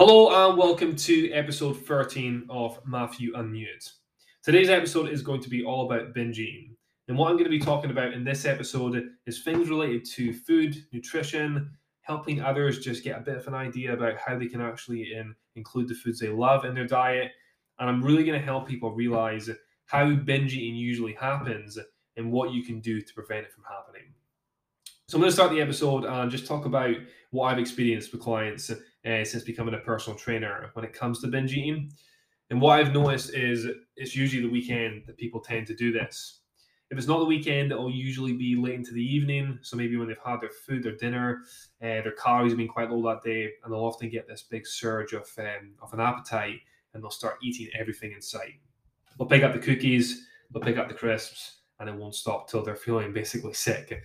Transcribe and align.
Hello 0.00 0.48
and 0.48 0.56
welcome 0.56 0.96
to 0.96 1.30
episode 1.30 1.84
13 1.84 2.46
of 2.48 2.80
Matthew 2.86 3.34
Unmute. 3.34 3.86
Today's 4.42 4.70
episode 4.70 5.10
is 5.10 5.20
going 5.20 5.42
to 5.42 5.50
be 5.50 5.62
all 5.62 5.84
about 5.84 6.14
binge 6.14 6.38
eating. 6.38 6.74
And 7.08 7.18
what 7.18 7.28
I'm 7.28 7.34
going 7.34 7.44
to 7.44 7.50
be 7.50 7.58
talking 7.58 7.90
about 7.90 8.14
in 8.14 8.24
this 8.24 8.46
episode 8.46 9.10
is 9.26 9.42
things 9.42 9.68
related 9.68 10.06
to 10.12 10.32
food, 10.32 10.74
nutrition, 10.94 11.70
helping 12.00 12.40
others 12.40 12.78
just 12.78 13.04
get 13.04 13.18
a 13.18 13.20
bit 13.20 13.36
of 13.36 13.46
an 13.46 13.52
idea 13.52 13.92
about 13.92 14.16
how 14.16 14.38
they 14.38 14.46
can 14.46 14.62
actually 14.62 15.12
in, 15.12 15.34
include 15.54 15.88
the 15.88 15.94
foods 15.94 16.18
they 16.18 16.30
love 16.30 16.64
in 16.64 16.74
their 16.74 16.86
diet. 16.86 17.32
And 17.78 17.90
I'm 17.90 18.02
really 18.02 18.24
going 18.24 18.40
to 18.40 18.46
help 18.46 18.66
people 18.66 18.92
realize 18.92 19.50
how 19.84 20.14
binge 20.14 20.54
eating 20.54 20.76
usually 20.76 21.12
happens 21.12 21.78
and 22.16 22.32
what 22.32 22.52
you 22.52 22.62
can 22.62 22.80
do 22.80 23.02
to 23.02 23.12
prevent 23.12 23.44
it 23.44 23.52
from 23.52 23.64
happening. 23.64 24.14
So 25.08 25.18
I'm 25.18 25.20
going 25.20 25.28
to 25.28 25.34
start 25.34 25.50
the 25.50 25.60
episode 25.60 26.06
and 26.06 26.30
just 26.30 26.46
talk 26.46 26.64
about 26.64 26.94
what 27.32 27.48
I've 27.48 27.58
experienced 27.58 28.12
with 28.12 28.22
clients 28.22 28.70
uh, 29.06 29.24
since 29.24 29.42
becoming 29.42 29.74
a 29.74 29.78
personal 29.78 30.18
trainer 30.18 30.70
when 30.74 30.84
it 30.84 30.92
comes 30.92 31.20
to 31.20 31.26
binge 31.26 31.52
eating. 31.52 31.90
And 32.50 32.60
what 32.60 32.78
I've 32.78 32.92
noticed 32.92 33.34
is 33.34 33.66
it's 33.96 34.16
usually 34.16 34.42
the 34.42 34.50
weekend 34.50 35.04
that 35.06 35.16
people 35.16 35.40
tend 35.40 35.66
to 35.68 35.74
do 35.74 35.92
this. 35.92 36.40
If 36.90 36.98
it's 36.98 37.06
not 37.06 37.20
the 37.20 37.24
weekend, 37.24 37.70
it'll 37.70 37.90
usually 37.90 38.32
be 38.32 38.56
late 38.56 38.74
into 38.74 38.92
the 38.92 39.02
evening. 39.02 39.60
So 39.62 39.76
maybe 39.76 39.96
when 39.96 40.08
they've 40.08 40.16
had 40.24 40.40
their 40.40 40.50
food, 40.50 40.82
their 40.82 40.96
dinner, 40.96 41.42
uh, 41.80 42.02
their 42.02 42.12
calories 42.12 42.50
have 42.50 42.58
been 42.58 42.66
quite 42.66 42.90
low 42.90 43.00
that 43.08 43.22
day, 43.22 43.52
and 43.62 43.72
they'll 43.72 43.84
often 43.84 44.10
get 44.10 44.26
this 44.26 44.42
big 44.42 44.66
surge 44.66 45.12
of 45.12 45.30
um, 45.38 45.74
of 45.80 45.92
an 45.92 46.00
appetite, 46.00 46.58
and 46.92 47.02
they'll 47.02 47.10
start 47.10 47.38
eating 47.42 47.68
everything 47.78 48.10
in 48.10 48.20
sight. 48.20 48.54
They'll 49.16 49.28
pick 49.28 49.44
up 49.44 49.52
the 49.52 49.60
cookies, 49.60 50.26
they'll 50.50 50.62
pick 50.62 50.78
up 50.78 50.88
the 50.88 50.94
crisps, 50.94 51.58
and 51.78 51.88
it 51.88 51.94
won't 51.94 52.16
stop 52.16 52.48
till 52.48 52.64
they're 52.64 52.74
feeling 52.74 53.12
basically 53.20 53.54
sick. 53.54 54.02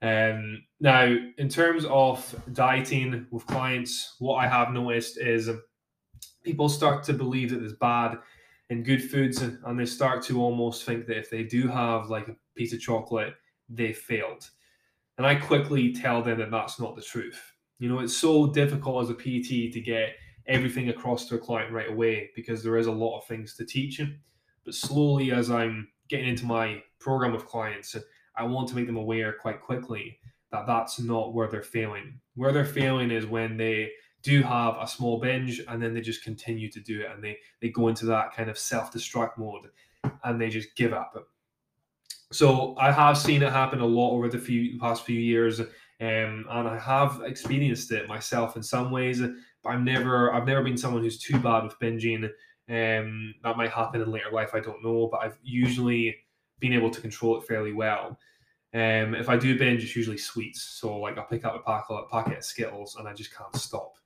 Um, 0.00 0.62
now, 0.80 1.16
in 1.38 1.48
terms 1.48 1.84
of 1.86 2.34
dieting 2.52 3.26
with 3.30 3.46
clients, 3.46 4.14
what 4.18 4.36
I 4.36 4.46
have 4.46 4.70
noticed 4.70 5.18
is 5.18 5.50
people 6.44 6.68
start 6.68 7.02
to 7.04 7.12
believe 7.12 7.50
that 7.50 7.60
there's 7.60 7.74
bad 7.74 8.18
and 8.70 8.84
good 8.84 9.02
foods, 9.02 9.40
and 9.42 9.80
they 9.80 9.86
start 9.86 10.22
to 10.24 10.40
almost 10.40 10.84
think 10.84 11.06
that 11.06 11.16
if 11.16 11.30
they 11.30 11.42
do 11.42 11.68
have 11.68 12.10
like 12.10 12.28
a 12.28 12.36
piece 12.54 12.72
of 12.72 12.80
chocolate, 12.80 13.34
they 13.68 13.92
failed. 13.92 14.48
And 15.16 15.26
I 15.26 15.34
quickly 15.34 15.92
tell 15.92 16.22
them 16.22 16.38
that 16.38 16.50
that's 16.50 16.78
not 16.78 16.94
the 16.94 17.02
truth. 17.02 17.40
You 17.78 17.88
know, 17.88 18.00
it's 18.00 18.16
so 18.16 18.46
difficult 18.46 19.04
as 19.04 19.10
a 19.10 19.14
PT 19.14 19.72
to 19.72 19.80
get 19.80 20.16
everything 20.46 20.90
across 20.90 21.26
to 21.28 21.34
a 21.34 21.38
client 21.38 21.72
right 21.72 21.90
away 21.90 22.30
because 22.36 22.62
there 22.62 22.76
is 22.76 22.86
a 22.86 22.92
lot 22.92 23.18
of 23.18 23.26
things 23.26 23.54
to 23.56 23.64
teach. 23.64 23.98
Them. 23.98 24.20
But 24.64 24.74
slowly, 24.74 25.32
as 25.32 25.50
I'm 25.50 25.88
getting 26.08 26.28
into 26.28 26.46
my 26.46 26.82
program 26.98 27.34
of 27.34 27.46
clients, 27.46 27.96
I 28.38 28.44
want 28.44 28.68
to 28.68 28.76
make 28.76 28.86
them 28.86 28.96
aware 28.96 29.32
quite 29.32 29.60
quickly 29.60 30.18
that 30.50 30.66
that's 30.66 30.98
not 30.98 31.34
where 31.34 31.48
they're 31.48 31.62
failing. 31.62 32.20
Where 32.34 32.52
they're 32.52 32.64
failing 32.64 33.10
is 33.10 33.26
when 33.26 33.56
they 33.56 33.90
do 34.22 34.42
have 34.42 34.76
a 34.80 34.86
small 34.86 35.20
binge 35.20 35.60
and 35.68 35.82
then 35.82 35.94
they 35.94 36.00
just 36.00 36.24
continue 36.24 36.70
to 36.70 36.80
do 36.80 37.00
it 37.00 37.10
and 37.12 37.22
they 37.22 37.38
they 37.60 37.68
go 37.68 37.88
into 37.88 38.06
that 38.06 38.34
kind 38.34 38.50
of 38.50 38.58
self-destruct 38.58 39.38
mode 39.38 39.68
and 40.24 40.40
they 40.40 40.48
just 40.48 40.74
give 40.76 40.92
up. 40.92 41.14
So 42.30 42.76
I 42.76 42.92
have 42.92 43.16
seen 43.16 43.42
it 43.42 43.52
happen 43.52 43.80
a 43.80 43.86
lot 43.86 44.12
over 44.12 44.28
the 44.28 44.38
few 44.38 44.78
past 44.78 45.04
few 45.04 45.18
years, 45.18 45.60
um, 45.60 45.66
and 46.00 46.68
I 46.68 46.78
have 46.78 47.22
experienced 47.24 47.90
it 47.90 48.08
myself 48.08 48.56
in 48.56 48.62
some 48.62 48.90
ways. 48.90 49.20
But 49.62 49.70
I'm 49.70 49.84
never 49.84 50.32
I've 50.32 50.46
never 50.46 50.62
been 50.62 50.76
someone 50.76 51.02
who's 51.02 51.18
too 51.18 51.38
bad 51.38 51.64
with 51.64 51.78
binging. 51.78 52.24
Um, 52.70 53.34
that 53.42 53.56
might 53.56 53.70
happen 53.70 54.02
in 54.02 54.10
later 54.10 54.30
life. 54.30 54.50
I 54.52 54.60
don't 54.60 54.84
know, 54.84 55.08
but 55.10 55.22
I've 55.22 55.38
usually 55.42 56.16
been 56.60 56.74
able 56.74 56.90
to 56.90 57.00
control 57.00 57.38
it 57.38 57.46
fairly 57.46 57.72
well. 57.72 58.18
Um, 58.74 59.14
if 59.14 59.28
I 59.28 59.36
do 59.36 59.58
binge, 59.58 59.82
it's 59.82 59.96
usually 59.96 60.18
sweets. 60.18 60.60
So 60.62 60.98
like 60.98 61.16
I'll 61.16 61.24
pick 61.24 61.44
up 61.44 61.54
a 61.54 61.60
packet, 61.60 62.08
packet 62.10 62.38
of 62.38 62.44
Skittles 62.44 62.96
and 62.96 63.08
I 63.08 63.14
just 63.14 63.34
can't 63.34 63.54
stop. 63.56 63.96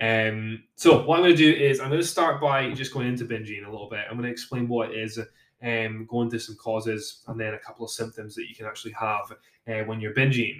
Um, 0.00 0.64
so 0.74 1.04
what 1.04 1.16
I'm 1.16 1.24
going 1.24 1.36
to 1.36 1.52
do 1.52 1.52
is 1.52 1.80
I'm 1.80 1.88
going 1.88 2.00
to 2.00 2.06
start 2.06 2.40
by 2.40 2.72
just 2.72 2.92
going 2.92 3.06
into 3.06 3.24
binging 3.24 3.66
a 3.66 3.70
little 3.70 3.88
bit. 3.88 4.00
I'm 4.08 4.16
going 4.16 4.26
to 4.26 4.32
explain 4.32 4.68
what 4.68 4.90
it 4.90 4.98
is, 4.98 5.18
um, 5.62 6.06
go 6.10 6.22
into 6.22 6.38
some 6.38 6.56
causes, 6.56 7.22
and 7.28 7.40
then 7.40 7.54
a 7.54 7.58
couple 7.58 7.84
of 7.84 7.90
symptoms 7.90 8.34
that 8.34 8.48
you 8.48 8.54
can 8.54 8.66
actually 8.66 8.92
have 8.92 9.32
uh, 9.68 9.84
when 9.84 10.00
you're 10.00 10.14
binging. 10.14 10.58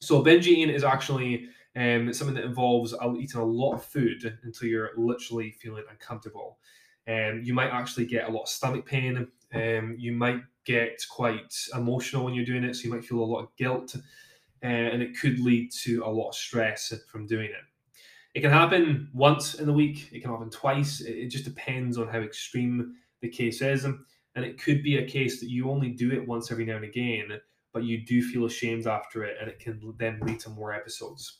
So 0.00 0.22
binge 0.22 0.46
eating 0.46 0.74
is 0.74 0.84
actually 0.84 1.48
um, 1.76 2.12
something 2.12 2.34
that 2.34 2.44
involves 2.44 2.94
eating 3.18 3.40
a 3.40 3.44
lot 3.44 3.74
of 3.74 3.84
food 3.84 4.38
until 4.42 4.68
you're 4.68 4.90
literally 4.96 5.52
feeling 5.52 5.84
uncomfortable. 5.90 6.58
Um, 7.06 7.40
you 7.42 7.54
might 7.54 7.70
actually 7.70 8.06
get 8.06 8.28
a 8.28 8.32
lot 8.32 8.42
of 8.42 8.48
stomach 8.48 8.86
pain. 8.86 9.28
Um, 9.52 9.96
you 9.98 10.12
might 10.12 10.40
get 10.70 11.00
quite 11.10 11.54
emotional 11.74 12.24
when 12.24 12.34
you're 12.34 12.44
doing 12.44 12.64
it, 12.64 12.74
so 12.74 12.84
you 12.84 12.90
might 12.90 13.04
feel 13.04 13.20
a 13.20 13.24
lot 13.24 13.42
of 13.42 13.56
guilt, 13.56 13.94
uh, 14.62 14.66
and 14.66 15.02
it 15.02 15.18
could 15.18 15.40
lead 15.40 15.70
to 15.72 16.02
a 16.04 16.08
lot 16.08 16.28
of 16.28 16.34
stress 16.34 16.92
from 17.10 17.26
doing 17.26 17.46
it. 17.46 17.64
It 18.34 18.42
can 18.42 18.50
happen 18.50 19.08
once 19.12 19.54
in 19.54 19.66
the 19.66 19.72
week, 19.72 20.10
it 20.12 20.20
can 20.20 20.30
happen 20.30 20.50
twice. 20.50 21.00
It, 21.00 21.12
it 21.12 21.28
just 21.28 21.44
depends 21.44 21.98
on 21.98 22.08
how 22.08 22.20
extreme 22.20 22.94
the 23.20 23.28
case 23.28 23.60
is. 23.60 23.84
And 24.36 24.44
it 24.44 24.62
could 24.62 24.82
be 24.82 24.98
a 24.98 25.06
case 25.06 25.40
that 25.40 25.50
you 25.50 25.70
only 25.70 25.90
do 25.90 26.12
it 26.12 26.26
once 26.26 26.50
every 26.52 26.64
now 26.64 26.76
and 26.76 26.84
again, 26.84 27.40
but 27.72 27.84
you 27.84 28.04
do 28.04 28.22
feel 28.22 28.44
ashamed 28.44 28.86
after 28.86 29.24
it, 29.24 29.36
and 29.40 29.50
it 29.50 29.58
can 29.58 29.94
then 29.98 30.20
lead 30.22 30.40
to 30.40 30.50
more 30.50 30.72
episodes. 30.72 31.38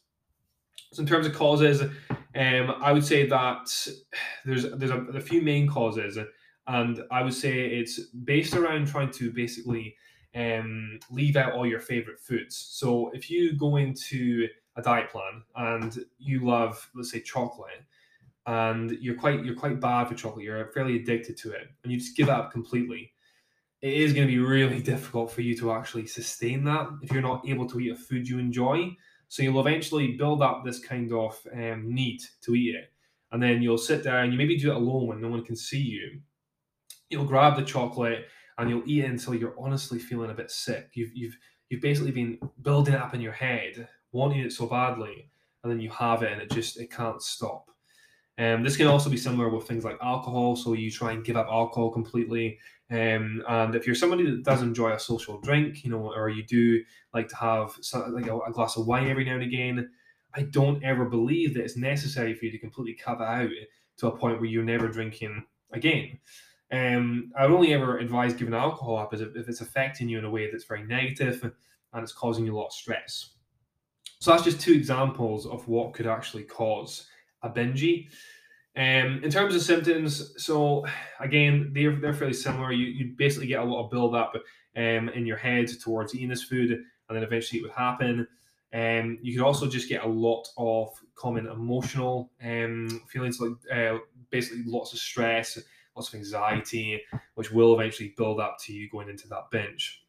So 0.93 1.03
in 1.03 1.07
terms 1.07 1.27
of 1.27 1.35
causes, 1.35 1.83
um, 1.83 2.75
I 2.81 2.93
would 2.93 3.05
say 3.05 3.27
that 3.27 3.89
there's 4.45 4.71
there's 4.73 4.91
a, 4.91 5.01
a, 5.15 5.21
few 5.21 5.41
main 5.41 5.69
causes, 5.69 6.19
and 6.71 7.03
I 7.11 7.23
would 7.23 7.35
say 7.35 7.67
it's 7.67 7.99
based 8.25 8.55
around 8.55 8.87
trying 8.87 9.11
to 9.13 9.33
basically 9.33 9.97
um, 10.37 11.01
leave 11.11 11.35
out 11.35 11.53
all 11.53 11.67
your 11.67 11.81
favorite 11.81 12.21
foods. 12.21 12.57
So 12.57 13.11
if 13.13 13.29
you 13.29 13.55
go 13.57 13.77
into 13.77 14.47
a 14.77 14.83
diet 14.83 15.11
plan 15.11 15.43
and 15.57 16.05
you 16.19 16.47
love, 16.47 16.89
let's 16.95 17.11
say, 17.11 17.21
chocolate, 17.21 17.83
and 18.47 18.93
you're 18.93 19.17
quite 19.17 19.45
you're 19.45 19.57
quite 19.57 19.81
bad 19.81 20.07
for 20.07 20.15
chocolate, 20.15 20.45
you're 20.45 20.65
fairly 20.69 20.97
addicted 20.97 21.37
to 21.39 21.51
it, 21.51 21.69
and 21.83 21.93
you 21.93 21.99
just 21.99 22.17
give 22.17 22.29
up 22.29 22.53
completely. 22.53 23.13
It 23.83 23.95
is 23.95 24.13
going 24.13 24.29
to 24.29 24.33
be 24.33 24.39
really 24.39 24.81
difficult 24.95 25.33
for 25.33 25.41
you 25.41 25.57
to 25.57 25.73
actually 25.73 26.07
sustain 26.07 26.63
that 26.65 26.89
if 27.03 27.11
you're 27.11 27.21
not 27.21 27.49
able 27.49 27.69
to 27.69 27.81
eat 27.81 27.91
a 27.91 27.97
food 27.97 28.29
you 28.29 28.39
enjoy. 28.39 28.97
So 29.27 29.43
you'll 29.43 29.61
eventually 29.61 30.17
build 30.17 30.43
up 30.43 30.65
this 30.65 30.79
kind 30.79 31.13
of 31.13 31.37
um, 31.53 31.93
need 31.93 32.21
to 32.43 32.55
eat 32.55 32.77
it, 32.77 32.93
and 33.33 33.43
then 33.43 33.61
you'll 33.61 33.79
sit 33.79 34.05
down. 34.05 34.31
You 34.31 34.39
maybe 34.39 34.57
do 34.57 34.71
it 34.71 34.77
alone 34.77 35.09
when 35.09 35.21
no 35.21 35.29
one 35.29 35.45
can 35.45 35.57
see 35.57 35.83
you. 35.83 36.21
You'll 37.11 37.25
grab 37.25 37.57
the 37.57 37.65
chocolate 37.65 38.27
and 38.59 38.71
you'll 38.71 38.83
eat 38.87 39.05
it 39.05 39.11
until 39.11 39.35
you're 39.35 39.55
honestly 39.59 39.99
feeling 39.99 40.31
a 40.31 40.35
bit 40.35 40.51
sick. 40.51 40.91
You've 40.95 41.11
you've 41.15 41.37
you've 41.69 41.83
basically 41.83 42.13
been 42.13 42.39
building 42.63 42.95
it 42.95 43.01
up 43.01 43.15
in 43.15 43.21
your 43.21 43.33
head 43.33 43.89
wanting 44.13 44.41
it 44.41 44.53
so 44.53 44.67
badly, 44.67 45.31
and 45.63 45.71
then 45.71 45.81
you 45.81 45.91
have 45.91 46.23
it 46.23 46.33
and 46.33 46.41
it 46.41 46.51
just 46.51 46.79
it 46.79 46.91
can't 46.91 47.23
stop. 47.23 47.71
Um, 48.39 48.63
this 48.63 48.77
can 48.77 48.87
also 48.87 49.11
be 49.11 49.19
similar 49.19 49.51
with 49.51 49.67
things 49.67 49.85
like 49.85 49.99
alcohol. 50.03 50.57
So 50.57 50.73
you 50.73 50.91
try 50.91 51.13
and 51.13 51.25
give 51.25 51.37
up 51.37 51.49
alcohol 51.49 51.91
completely. 51.91 52.59
Um, 52.91 53.43
and 53.47 53.75
if 53.75 53.87
you're 53.87 53.95
somebody 53.95 54.25
that 54.25 54.45
does 54.45 54.63
enjoy 54.63 54.93
a 54.93 54.99
social 54.99 55.39
drink, 55.41 55.85
you 55.85 55.91
know, 55.91 56.13
or 56.15 56.31
you 56.31 56.43
do 56.43 56.83
like 57.13 57.29
to 57.29 57.37
have 57.37 57.73
some, 57.83 58.15
like 58.15 58.27
a, 58.27 58.37
a, 58.39 58.51
glass 58.51 58.77
of 58.77 58.87
wine 58.87 59.09
every 59.09 59.25
now 59.25 59.35
and 59.35 59.43
again, 59.43 59.91
I 60.35 60.43
don't 60.43 60.83
ever 60.83 61.05
believe 61.05 61.55
that 61.55 61.63
it's 61.65 61.77
necessary 61.77 62.35
for 62.35 62.47
you 62.47 62.51
to 62.53 62.59
completely 62.59 62.95
cut 62.95 63.19
that 63.19 63.25
out 63.25 63.51
to 63.99 64.07
a 64.09 64.17
point 64.17 64.41
where 64.41 64.49
you're 64.49 64.65
never 64.65 64.89
drinking 64.89 65.45
again. 65.73 66.19
Um, 66.73 67.33
I 67.37 67.47
would 67.47 67.55
only 67.55 67.75
ever 67.75 67.99
advise 67.99 68.33
giving 68.33 68.55
alcohol 68.55 68.97
up 68.97 69.13
if, 69.13 69.21
if 69.35 69.49
it's 69.49 69.61
affecting 69.61 70.09
you 70.09 70.19
in 70.19 70.25
a 70.25 70.31
way 70.31 70.51
that's 70.51 70.65
very 70.65 70.85
negative 70.85 71.43
and 71.93 72.03
it's 72.03 72.13
causing 72.13 72.47
you 72.47 72.55
a 72.55 72.59
lot 72.59 72.67
of 72.67 72.73
stress. 72.73 73.31
So 74.21 74.31
that's 74.31 74.45
just 74.45 74.61
two 74.61 74.73
examples 74.73 75.47
of 75.47 75.67
what 75.67 75.95
could 75.95 76.07
actually 76.07 76.45
cause 76.45 77.07
a 77.43 77.49
binge. 77.49 78.07
Um, 78.77 79.21
in 79.25 79.31
terms 79.31 79.55
of 79.55 79.63
symptoms, 79.63 80.35
so 80.43 80.87
again, 81.19 81.73
they're, 81.75 81.97
they're 81.97 82.15
fairly 82.15 82.35
similar. 82.35 82.71
You, 82.71 82.87
you 82.87 83.15
basically 83.17 83.49
get 83.49 83.61
a 83.61 83.65
lot 83.65 83.85
of 83.85 83.91
build 83.91 84.15
up 84.15 84.35
um, 84.77 85.09
in 85.09 85.27
your 85.27 85.39
head 85.39 85.69
towards 85.81 86.15
eating 86.15 86.29
this 86.29 86.45
food, 86.45 86.71
and 86.71 87.17
then 87.17 87.25
eventually 87.25 87.61
it 87.61 87.63
would 87.63 87.73
happen. 87.73 88.29
Um, 88.73 89.19
you 89.23 89.37
could 89.37 89.45
also 89.45 89.67
just 89.67 89.89
get 89.89 90.05
a 90.05 90.09
lot 90.09 90.47
of 90.57 90.91
common 91.17 91.47
emotional 91.47 92.31
um, 92.45 93.03
feelings, 93.09 93.41
like 93.41 93.53
uh, 93.75 93.99
basically 94.31 94.63
lots 94.65 94.93
of 94.93 95.01
stress, 95.01 95.59
lots 96.01 96.09
of 96.09 96.15
anxiety, 96.15 97.03
which 97.35 97.53
will 97.53 97.79
eventually 97.79 98.15
build 98.17 98.41
up 98.41 98.57
to 98.59 98.73
you 98.73 98.89
going 98.89 99.11
into 99.11 99.29
that 99.29 99.51
binge. 99.51 100.03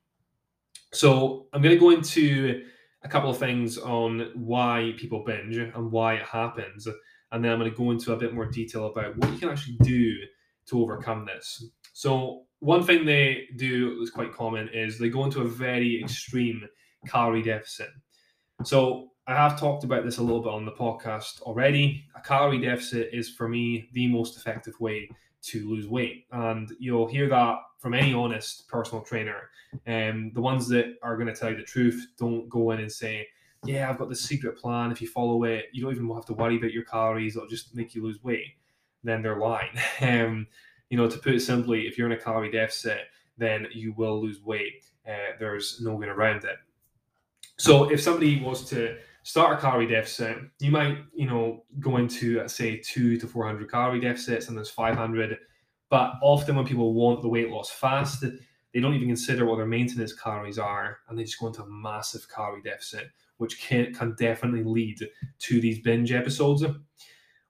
So 0.93 1.47
I'm 1.51 1.61
going 1.61 1.75
to 1.75 1.79
go 1.79 1.89
into 1.89 2.63
a 3.03 3.09
couple 3.09 3.29
of 3.29 3.38
things 3.38 3.77
on 3.77 4.31
why 4.35 4.93
people 4.97 5.23
binge 5.25 5.57
and 5.57 5.91
why 5.91 6.15
it 6.15 6.23
happens. 6.23 6.88
And 7.31 7.43
then 7.43 7.51
I'm 7.51 7.59
going 7.59 7.69
to 7.69 7.77
go 7.77 7.91
into 7.91 8.13
a 8.13 8.17
bit 8.17 8.33
more 8.33 8.45
detail 8.45 8.88
about 8.88 9.17
what 9.17 9.31
you 9.31 9.38
can 9.38 9.49
actually 9.49 9.77
do 9.81 10.15
to 10.67 10.81
overcome 10.81 11.25
this. 11.25 11.65
So, 11.93 12.43
one 12.59 12.83
thing 12.83 13.05
they 13.05 13.47
do 13.57 13.97
that's 13.97 14.11
quite 14.11 14.33
common 14.33 14.69
is 14.69 14.97
they 14.97 15.09
go 15.09 15.25
into 15.25 15.41
a 15.41 15.47
very 15.47 15.99
extreme 15.99 16.63
calorie 17.07 17.41
deficit. 17.41 17.89
So, 18.63 19.09
I 19.27 19.33
have 19.33 19.59
talked 19.59 19.83
about 19.83 20.05
this 20.05 20.19
a 20.19 20.21
little 20.21 20.41
bit 20.41 20.53
on 20.53 20.65
the 20.65 20.71
podcast 20.71 21.41
already. 21.41 22.05
A 22.15 22.21
calorie 22.21 22.61
deficit 22.61 23.09
is 23.11 23.29
for 23.29 23.47
me 23.49 23.89
the 23.93 24.07
most 24.07 24.38
effective 24.38 24.79
way 24.79 25.09
to 25.43 25.69
lose 25.69 25.88
weight. 25.88 26.25
And 26.31 26.71
you'll 26.79 27.07
hear 27.07 27.27
that 27.29 27.57
from 27.79 27.93
any 27.93 28.13
honest 28.13 28.67
personal 28.67 29.03
trainer. 29.03 29.49
And 29.85 30.11
um, 30.11 30.31
the 30.33 30.41
ones 30.41 30.67
that 30.69 30.95
are 31.01 31.15
going 31.15 31.27
to 31.27 31.35
tell 31.35 31.49
you 31.49 31.57
the 31.57 31.63
truth 31.63 32.07
don't 32.17 32.49
go 32.49 32.71
in 32.71 32.79
and 32.79 32.91
say 32.91 33.27
yeah, 33.65 33.89
I've 33.89 33.97
got 33.97 34.09
this 34.09 34.21
secret 34.21 34.57
plan. 34.57 34.91
If 34.91 35.01
you 35.01 35.07
follow 35.07 35.43
it, 35.43 35.65
you 35.71 35.83
don't 35.83 35.93
even 35.93 36.09
have 36.13 36.25
to 36.25 36.33
worry 36.33 36.57
about 36.57 36.71
your 36.73 36.83
calories. 36.83 37.35
It'll 37.35 37.47
just 37.47 37.75
make 37.75 37.93
you 37.93 38.03
lose 38.03 38.23
weight. 38.23 38.55
Then 39.03 39.21
they're 39.21 39.38
lying. 39.38 39.77
um, 40.01 40.47
you 40.89 40.97
know, 40.97 41.09
to 41.09 41.17
put 41.19 41.35
it 41.35 41.41
simply, 41.41 41.88
if 41.88 41.97
you're 41.97 42.07
in 42.07 42.17
a 42.17 42.21
calorie 42.21 42.51
deficit, 42.51 43.01
then 43.38 43.67
you 43.71 43.93
will 43.93 44.21
lose 44.21 44.41
weight. 44.41 44.85
Uh, 45.07 45.35
there's 45.39 45.79
no 45.81 45.95
way 45.95 46.07
around 46.07 46.43
it. 46.43 46.57
So 47.57 47.91
if 47.91 48.01
somebody 48.01 48.41
was 48.41 48.67
to 48.69 48.97
start 49.23 49.57
a 49.57 49.62
calorie 49.62 49.88
deficit, 49.88 50.38
you 50.59 50.71
might, 50.71 50.97
you 51.13 51.27
know, 51.27 51.63
go 51.79 51.97
into 51.97 52.47
say 52.47 52.77
two 52.77 53.18
to 53.18 53.27
400 53.27 53.69
calorie 53.69 54.00
deficits, 54.00 54.47
and 54.47 54.57
there's 54.57 54.69
500. 54.69 55.38
But 55.89 56.13
often 56.21 56.56
when 56.56 56.65
people 56.65 56.94
want 56.94 57.21
the 57.21 57.27
weight 57.27 57.50
loss 57.50 57.69
fast, 57.69 58.23
they 58.73 58.79
don't 58.79 58.94
even 58.94 59.07
consider 59.07 59.45
what 59.45 59.57
their 59.57 59.65
maintenance 59.65 60.13
calories 60.13 60.57
are, 60.57 61.00
and 61.07 61.18
they 61.18 61.23
just 61.23 61.39
go 61.39 61.47
into 61.47 61.63
a 61.63 61.69
massive 61.69 62.27
calorie 62.33 62.62
deficit, 62.62 63.07
which 63.38 63.62
can, 63.62 63.94
can 63.94 64.15
definitely 64.15 64.63
lead 64.63 64.97
to 65.39 65.62
these 65.62 65.79
binge 65.79 66.12
episodes. 66.12 66.63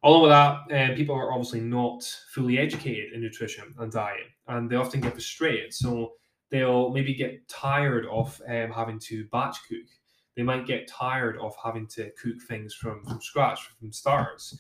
Along 0.04 0.24
with 0.24 0.32
that, 0.32 0.90
um, 0.90 0.96
people 0.96 1.16
are 1.16 1.32
obviously 1.32 1.62
not 1.62 2.04
fully 2.34 2.58
educated 2.58 3.14
in 3.14 3.22
nutrition 3.22 3.74
and 3.78 3.92
diet, 3.92 4.28
and 4.48 4.70
they 4.70 4.76
often 4.76 5.00
get 5.00 5.14
frustrated. 5.14 5.74
So 5.74 6.14
they'll 6.50 6.90
maybe 6.90 7.14
get 7.14 7.48
tired 7.48 8.08
of 8.08 8.42
um, 8.48 8.72
having 8.72 9.00
to 9.00 9.26
batch 9.32 9.58
cook. 9.70 9.88
They 10.36 10.44
might 10.44 10.68
get 10.68 10.88
tired 10.88 11.38
of 11.40 11.56
having 11.64 11.88
to 11.88 12.12
cook 12.12 12.42
things 12.48 12.74
from, 12.74 13.04
from 13.06 13.22
scratch, 13.22 13.70
from 13.80 13.92
starters. 13.92 14.58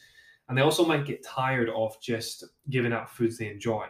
And 0.50 0.58
they 0.58 0.62
also 0.62 0.86
might 0.86 1.06
get 1.06 1.24
tired 1.24 1.70
of 1.70 2.00
just 2.02 2.44
giving 2.70 2.92
up 2.92 3.10
foods 3.10 3.38
they 3.38 3.50
enjoy. 3.50 3.86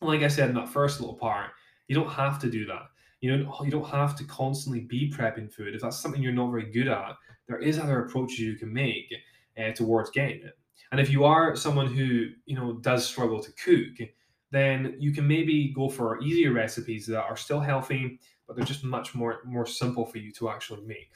Like 0.00 0.22
I 0.22 0.28
said 0.28 0.48
in 0.48 0.54
that 0.54 0.70
first 0.70 1.00
little 1.00 1.16
part, 1.16 1.50
you 1.88 1.94
don't 1.94 2.08
have 2.10 2.38
to 2.40 2.50
do 2.50 2.64
that. 2.66 2.86
You 3.20 3.36
don't, 3.36 3.64
you 3.64 3.70
don't 3.70 3.88
have 3.88 4.16
to 4.16 4.24
constantly 4.24 4.80
be 4.80 5.12
prepping 5.14 5.52
food. 5.52 5.74
If 5.74 5.82
that's 5.82 6.00
something 6.00 6.22
you're 6.22 6.32
not 6.32 6.50
very 6.50 6.70
good 6.70 6.88
at, 6.88 7.16
there 7.46 7.58
is 7.58 7.78
other 7.78 8.04
approaches 8.04 8.38
you 8.40 8.56
can 8.56 8.72
make 8.72 9.12
uh, 9.58 9.72
towards 9.72 10.10
getting 10.10 10.42
it. 10.42 10.56
And 10.92 11.00
if 11.00 11.10
you 11.10 11.24
are 11.24 11.54
someone 11.56 11.86
who 11.86 12.28
you 12.46 12.56
know 12.56 12.74
does 12.74 13.06
struggle 13.06 13.40
to 13.42 13.52
cook, 13.52 14.08
then 14.50 14.96
you 14.98 15.12
can 15.12 15.26
maybe 15.26 15.72
go 15.74 15.88
for 15.88 16.20
easier 16.20 16.52
recipes 16.52 17.06
that 17.06 17.22
are 17.22 17.36
still 17.36 17.60
healthy, 17.60 18.18
but 18.50 18.56
they're 18.56 18.66
just 18.66 18.82
much 18.82 19.14
more 19.14 19.42
more 19.44 19.64
simple 19.64 20.04
for 20.04 20.18
you 20.18 20.32
to 20.32 20.50
actually 20.50 20.84
make. 20.84 21.12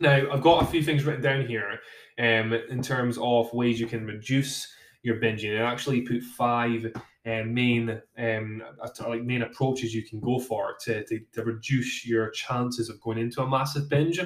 Now, 0.00 0.32
I've 0.32 0.42
got 0.42 0.64
a 0.64 0.66
few 0.66 0.82
things 0.82 1.04
written 1.04 1.22
down 1.22 1.46
here 1.46 1.78
um, 2.18 2.52
in 2.68 2.82
terms 2.82 3.16
of 3.18 3.52
ways 3.52 3.78
you 3.78 3.86
can 3.86 4.04
reduce 4.04 4.74
your 5.02 5.20
binging. 5.20 5.56
I 5.56 5.70
actually 5.70 6.00
put 6.00 6.22
five 6.22 6.92
um, 7.24 7.54
main 7.54 8.02
um, 8.18 8.62
like 9.06 9.22
main 9.22 9.42
approaches 9.42 9.94
you 9.94 10.02
can 10.02 10.18
go 10.18 10.40
for 10.40 10.74
to, 10.84 11.04
to, 11.04 11.20
to 11.32 11.44
reduce 11.44 12.04
your 12.04 12.30
chances 12.30 12.88
of 12.88 13.00
going 13.00 13.18
into 13.18 13.40
a 13.40 13.48
massive 13.48 13.88
binge. 13.88 14.20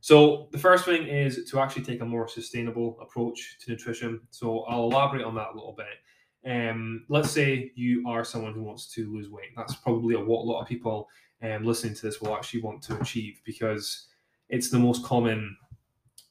So 0.00 0.48
the 0.50 0.58
first 0.58 0.84
thing 0.84 1.06
is 1.06 1.48
to 1.50 1.60
actually 1.60 1.84
take 1.84 2.00
a 2.00 2.04
more 2.04 2.26
sustainable 2.26 2.98
approach 3.00 3.58
to 3.60 3.70
nutrition. 3.70 4.20
So 4.30 4.64
I'll 4.64 4.90
elaborate 4.90 5.24
on 5.24 5.36
that 5.36 5.50
a 5.52 5.54
little 5.54 5.74
bit. 5.76 5.86
Um, 6.48 7.04
let's 7.08 7.30
say 7.30 7.70
you 7.74 8.04
are 8.08 8.24
someone 8.24 8.52
who 8.52 8.62
wants 8.62 8.92
to 8.94 9.12
lose 9.12 9.30
weight. 9.30 9.50
That's 9.56 9.76
probably 9.76 10.16
what 10.16 10.40
a 10.40 10.48
lot 10.48 10.60
of 10.60 10.68
people 10.68 11.08
um, 11.42 11.64
listening 11.64 11.94
to 11.94 12.02
this 12.02 12.20
will 12.20 12.34
actually 12.34 12.62
want 12.62 12.82
to 12.82 13.00
achieve 13.00 13.40
because 13.44 14.08
it's 14.48 14.70
the 14.70 14.78
most 14.78 15.04
common 15.04 15.56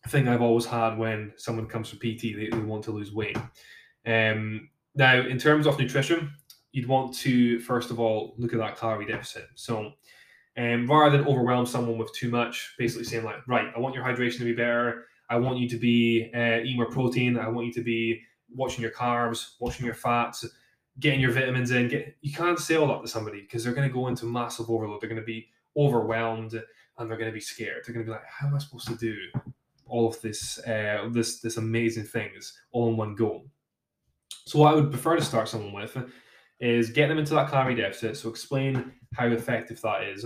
thing 0.07 0.27
I've 0.27 0.41
always 0.41 0.65
had 0.65 0.97
when 0.97 1.33
someone 1.37 1.67
comes 1.67 1.89
for 1.89 1.95
PT. 1.97 2.35
They, 2.35 2.49
they 2.51 2.57
want 2.57 2.83
to 2.85 2.91
lose 2.91 3.13
weight. 3.13 3.37
Um, 4.05 4.69
now, 4.95 5.19
in 5.19 5.37
terms 5.37 5.67
of 5.67 5.79
nutrition, 5.79 6.33
you'd 6.71 6.87
want 6.87 7.13
to 7.13 7.59
first 7.61 7.91
of 7.91 7.99
all 7.99 8.33
look 8.37 8.53
at 8.53 8.59
that 8.59 8.77
calorie 8.77 9.05
deficit. 9.05 9.47
So 9.55 9.93
um, 10.57 10.89
rather 10.89 11.17
than 11.17 11.27
overwhelm 11.27 11.65
someone 11.65 11.97
with 11.97 12.13
too 12.13 12.29
much, 12.29 12.75
basically 12.77 13.05
saying 13.05 13.23
like, 13.23 13.47
right, 13.47 13.71
I 13.75 13.79
want 13.79 13.95
your 13.95 14.03
hydration 14.03 14.39
to 14.39 14.45
be 14.45 14.53
better. 14.53 15.05
I 15.29 15.37
want 15.37 15.59
you 15.59 15.69
to 15.69 15.77
be 15.77 16.29
uh, 16.35 16.59
eating 16.59 16.75
more 16.75 16.89
protein. 16.89 17.37
I 17.37 17.47
want 17.47 17.67
you 17.67 17.73
to 17.73 17.81
be 17.81 18.21
watching 18.55 18.81
your 18.81 18.91
carbs, 18.91 19.55
watching 19.59 19.85
your 19.85 19.95
fats, 19.95 20.45
getting 20.99 21.19
your 21.19 21.31
vitamins 21.31 21.71
in. 21.71 21.87
Get 21.87 22.15
you 22.21 22.33
can't 22.33 22.59
say 22.59 22.75
all 22.75 22.87
that 22.87 23.01
to 23.01 23.07
somebody 23.07 23.41
because 23.41 23.63
they're 23.63 23.73
going 23.73 23.87
to 23.87 23.93
go 23.93 24.07
into 24.07 24.25
massive 24.25 24.69
overload. 24.69 25.01
They're 25.01 25.09
going 25.09 25.21
to 25.21 25.25
be 25.25 25.47
overwhelmed 25.77 26.53
and 26.97 27.09
they're 27.09 27.17
going 27.17 27.29
to 27.29 27.33
be 27.33 27.41
scared. 27.41 27.83
They're 27.85 27.93
going 27.93 28.05
to 28.05 28.11
be 28.11 28.13
like, 28.13 28.25
how 28.27 28.47
am 28.47 28.55
I 28.55 28.59
supposed 28.59 28.87
to 28.87 28.95
do 28.95 29.15
all 29.85 30.07
of 30.07 30.21
this, 30.21 30.59
uh, 30.59 31.09
this, 31.11 31.39
this 31.39 31.57
amazing 31.57 32.05
things 32.05 32.59
all 32.71 32.89
in 32.89 32.97
one 32.97 33.15
go? 33.15 33.43
So 34.45 34.59
what 34.59 34.73
I 34.73 34.75
would 34.75 34.91
prefer 34.91 35.15
to 35.15 35.23
start 35.23 35.47
someone 35.47 35.73
with 35.73 35.97
is 36.59 36.91
get 36.91 37.07
them 37.07 37.17
into 37.17 37.33
that 37.33 37.49
calorie 37.49 37.75
deficit. 37.75 38.17
So 38.17 38.29
explain 38.29 38.91
how 39.13 39.27
effective 39.27 39.81
that 39.81 40.03
is. 40.03 40.25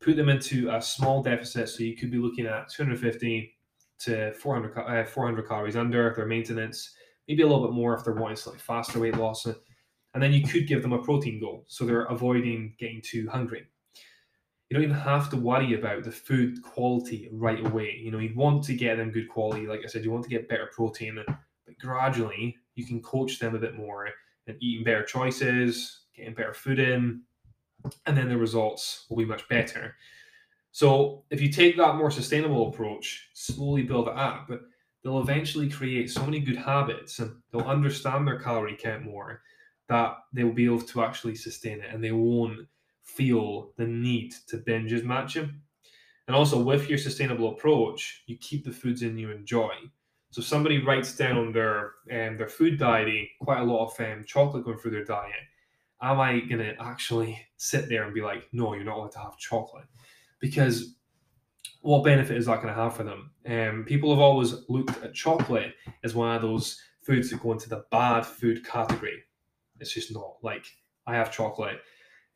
Put 0.00 0.16
them 0.16 0.28
into 0.28 0.70
a 0.70 0.80
small 0.80 1.22
deficit. 1.22 1.68
So 1.68 1.82
you 1.82 1.96
could 1.96 2.10
be 2.10 2.18
looking 2.18 2.46
at 2.46 2.68
250 2.70 3.54
to 4.00 4.32
400, 4.34 4.78
uh, 4.78 5.04
400 5.04 5.48
calories 5.48 5.76
under 5.76 6.12
their 6.14 6.26
maintenance, 6.26 6.94
maybe 7.30 7.44
a 7.44 7.46
little 7.46 7.64
bit 7.64 7.74
more 7.74 7.94
if 7.94 8.02
they're 8.02 8.12
wanting 8.12 8.36
slightly 8.36 8.58
faster 8.58 8.98
weight 8.98 9.16
loss. 9.16 9.46
And 9.46 10.20
then 10.20 10.32
you 10.32 10.42
could 10.42 10.66
give 10.66 10.82
them 10.82 10.92
a 10.92 10.98
protein 10.98 11.38
goal. 11.38 11.64
So 11.68 11.84
they're 11.84 12.06
avoiding 12.06 12.74
getting 12.76 13.00
too 13.00 13.28
hungry. 13.28 13.68
You 14.68 14.74
don't 14.74 14.82
even 14.82 14.96
have 14.96 15.30
to 15.30 15.36
worry 15.36 15.74
about 15.74 16.02
the 16.02 16.10
food 16.10 16.60
quality 16.60 17.28
right 17.30 17.64
away. 17.64 18.00
You 18.02 18.10
know, 18.10 18.18
you 18.18 18.34
want 18.34 18.64
to 18.64 18.74
get 18.74 18.96
them 18.96 19.12
good 19.12 19.28
quality. 19.28 19.68
Like 19.68 19.82
I 19.84 19.86
said, 19.86 20.04
you 20.04 20.10
want 20.10 20.24
to 20.24 20.28
get 20.28 20.48
better 20.48 20.68
protein, 20.74 21.22
but 21.24 21.78
gradually 21.78 22.56
you 22.74 22.84
can 22.84 23.00
coach 23.00 23.38
them 23.38 23.54
a 23.54 23.60
bit 23.60 23.76
more 23.76 24.08
and 24.48 24.56
eating 24.58 24.82
better 24.82 25.04
choices, 25.04 26.00
getting 26.16 26.34
better 26.34 26.52
food 26.52 26.80
in, 26.80 27.22
and 28.06 28.16
then 28.16 28.28
the 28.28 28.36
results 28.36 29.06
will 29.08 29.18
be 29.18 29.24
much 29.24 29.48
better. 29.48 29.94
So 30.72 31.22
if 31.30 31.40
you 31.40 31.48
take 31.48 31.76
that 31.76 31.94
more 31.94 32.10
sustainable 32.10 32.70
approach, 32.70 33.28
slowly 33.34 33.82
build 33.82 34.08
it 34.08 34.16
up, 34.16 34.50
they'll 35.02 35.20
eventually 35.20 35.68
create 35.68 36.10
so 36.10 36.24
many 36.24 36.40
good 36.40 36.56
habits 36.56 37.18
and 37.18 37.34
they'll 37.50 37.62
understand 37.62 38.26
their 38.26 38.38
calorie 38.38 38.76
count 38.76 39.04
more 39.04 39.42
that 39.88 40.16
they 40.32 40.44
will 40.44 40.52
be 40.52 40.66
able 40.66 40.80
to 40.80 41.02
actually 41.02 41.34
sustain 41.34 41.80
it 41.80 41.92
and 41.92 42.02
they 42.02 42.12
won't 42.12 42.66
feel 43.02 43.72
the 43.76 43.86
need 43.86 44.32
to 44.46 44.58
binge 44.58 44.92
as 44.92 45.02
much. 45.02 45.36
And 45.36 46.36
also 46.36 46.62
with 46.62 46.88
your 46.88 46.98
sustainable 46.98 47.50
approach, 47.50 48.22
you 48.26 48.36
keep 48.38 48.64
the 48.64 48.70
foods 48.70 49.02
in 49.02 49.18
you 49.18 49.30
enjoy. 49.30 49.72
So 50.30 50.40
somebody 50.40 50.84
writes 50.84 51.16
down 51.16 51.52
their 51.52 51.94
um, 52.12 52.36
their 52.36 52.48
food 52.48 52.78
diary, 52.78 53.32
quite 53.40 53.60
a 53.60 53.64
lot 53.64 53.86
of 53.86 54.00
um, 54.00 54.24
chocolate 54.24 54.64
going 54.64 54.78
through 54.78 54.92
their 54.92 55.04
diet. 55.04 55.42
Am 56.00 56.20
I 56.20 56.40
gonna 56.40 56.74
actually 56.78 57.36
sit 57.56 57.88
there 57.88 58.04
and 58.04 58.14
be 58.14 58.22
like, 58.22 58.44
no, 58.52 58.74
you're 58.74 58.84
not 58.84 58.96
allowed 58.96 59.12
to 59.12 59.18
have 59.18 59.38
chocolate? 59.38 59.86
Because 60.38 60.94
what 61.80 62.04
benefit 62.04 62.36
is 62.36 62.46
that 62.46 62.62
going 62.62 62.74
to 62.74 62.80
have 62.80 62.94
for 62.94 63.04
them? 63.04 63.30
Um, 63.46 63.84
people 63.86 64.10
have 64.10 64.20
always 64.20 64.54
looked 64.68 65.02
at 65.02 65.14
chocolate 65.14 65.74
as 66.04 66.14
one 66.14 66.34
of 66.34 66.42
those 66.42 66.80
foods 67.02 67.30
that 67.30 67.40
go 67.40 67.52
into 67.52 67.68
the 67.68 67.84
bad 67.90 68.22
food 68.26 68.66
category. 68.66 69.22
It's 69.78 69.92
just 69.92 70.12
not. 70.12 70.36
Like 70.42 70.66
I 71.06 71.14
have 71.14 71.32
chocolate, 71.32 71.80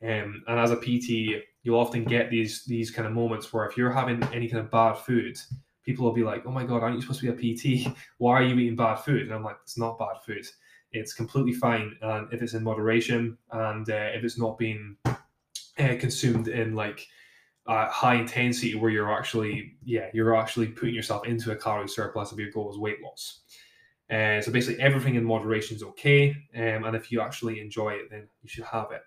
um, 0.03 0.43
and 0.47 0.59
as 0.59 0.71
a 0.71 0.77
PT, 0.77 1.43
you'll 1.63 1.79
often 1.79 2.05
get 2.05 2.31
these 2.31 2.65
these 2.65 2.91
kind 2.91 3.07
of 3.07 3.13
moments 3.13 3.53
where 3.53 3.67
if 3.67 3.77
you're 3.77 3.93
having 3.93 4.23
any 4.33 4.49
kind 4.49 4.65
of 4.65 4.71
bad 4.71 4.95
food, 4.95 5.37
people 5.85 6.07
will 6.07 6.13
be 6.15 6.25
like, 6.25 6.45
"Oh 6.47 6.51
my 6.51 6.65
god, 6.65 6.83
aren't 6.83 6.97
you 6.97 7.03
supposed 7.03 7.21
to 7.21 7.33
be 7.33 7.53
a 7.53 7.87
PT? 7.87 7.95
Why 8.19 8.41
are 8.41 8.43
you 8.43 8.59
eating 8.59 8.77
bad 8.77 8.97
food?" 8.97 9.23
And 9.23 9.33
I'm 9.33 9.45
like, 9.45 9.59
"It's 9.63 9.79
not 9.79 9.99
bad 9.99 10.23
food. 10.25 10.47
It's 10.93 11.13
completely 11.13 11.53
fine, 11.53 11.97
and 12.01 12.33
if 12.33 12.41
it's 12.41 12.55
in 12.55 12.63
moderation, 12.63 13.37
and 13.53 13.89
uh, 13.91 14.11
if 14.15 14.25
it's 14.25 14.39
not 14.39 14.57
being 14.57 14.97
uh, 15.05 15.97
consumed 15.99 16.49
in 16.49 16.75
like 16.75 17.07
uh, 17.67 17.89
high 17.89 18.15
intensity, 18.15 18.75
where 18.75 18.91
you're 18.91 19.13
actually, 19.13 19.77
yeah, 19.85 20.09
you're 20.13 20.37
actually 20.37 20.69
putting 20.69 20.95
yourself 20.95 21.27
into 21.27 21.53
a 21.53 21.57
calorie 21.57 21.89
surplus 21.89 22.33
if 22.33 22.39
your 22.39 22.51
goal 22.51 22.71
is 22.71 22.79
weight 22.79 23.03
loss." 23.03 23.41
Uh, 24.11 24.41
so 24.41 24.53
basically, 24.53 24.83
everything 24.83 25.15
in 25.15 25.25
moderation 25.25 25.77
is 25.77 25.83
okay, 25.83 26.31
um, 26.57 26.85
and 26.85 26.95
if 26.95 27.11
you 27.11 27.21
actually 27.21 27.61
enjoy 27.61 27.91
it, 27.91 28.11
then 28.11 28.29
you 28.43 28.49
should 28.49 28.65
have 28.65 28.93
it. 28.93 29.01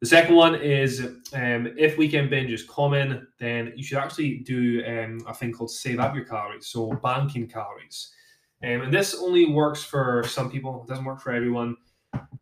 The 0.00 0.06
second 0.06 0.36
one 0.36 0.54
is 0.54 1.00
um, 1.32 1.74
if 1.76 1.98
weekend 1.98 2.30
binge 2.30 2.52
is 2.52 2.62
common, 2.62 3.26
then 3.40 3.72
you 3.74 3.82
should 3.82 3.98
actually 3.98 4.38
do 4.38 4.84
um, 4.86 5.18
a 5.26 5.34
thing 5.34 5.52
called 5.52 5.72
save 5.72 5.98
up 5.98 6.14
your 6.14 6.24
calories, 6.24 6.66
so 6.68 6.92
banking 7.02 7.48
calories. 7.48 8.14
Um, 8.62 8.82
and 8.82 8.92
this 8.92 9.14
only 9.14 9.46
works 9.46 9.82
for 9.82 10.24
some 10.26 10.50
people, 10.50 10.82
it 10.82 10.88
doesn't 10.88 11.04
work 11.04 11.20
for 11.20 11.32
everyone. 11.32 11.76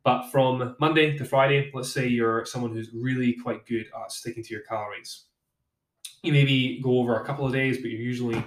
But 0.07 0.31
from 0.31 0.77
Monday 0.79 1.19
to 1.19 1.25
Friday, 1.25 1.71
let's 1.75 1.93
say 1.93 2.07
you're 2.07 2.47
someone 2.47 2.73
who's 2.73 2.91
really 2.95 3.33
quite 3.33 3.67
good 3.67 3.87
at 4.01 4.13
sticking 4.13 4.45
to 4.45 4.55
your 4.55 4.63
calories. 4.63 5.25
You 6.23 6.33
maybe 6.33 6.81
go 6.81 7.01
over 7.01 7.17
a 7.17 7.25
couple 7.25 7.45
of 7.45 7.53
days, 7.53 7.79
but 7.79 7.91
you're 7.91 8.01
usually 8.01 8.41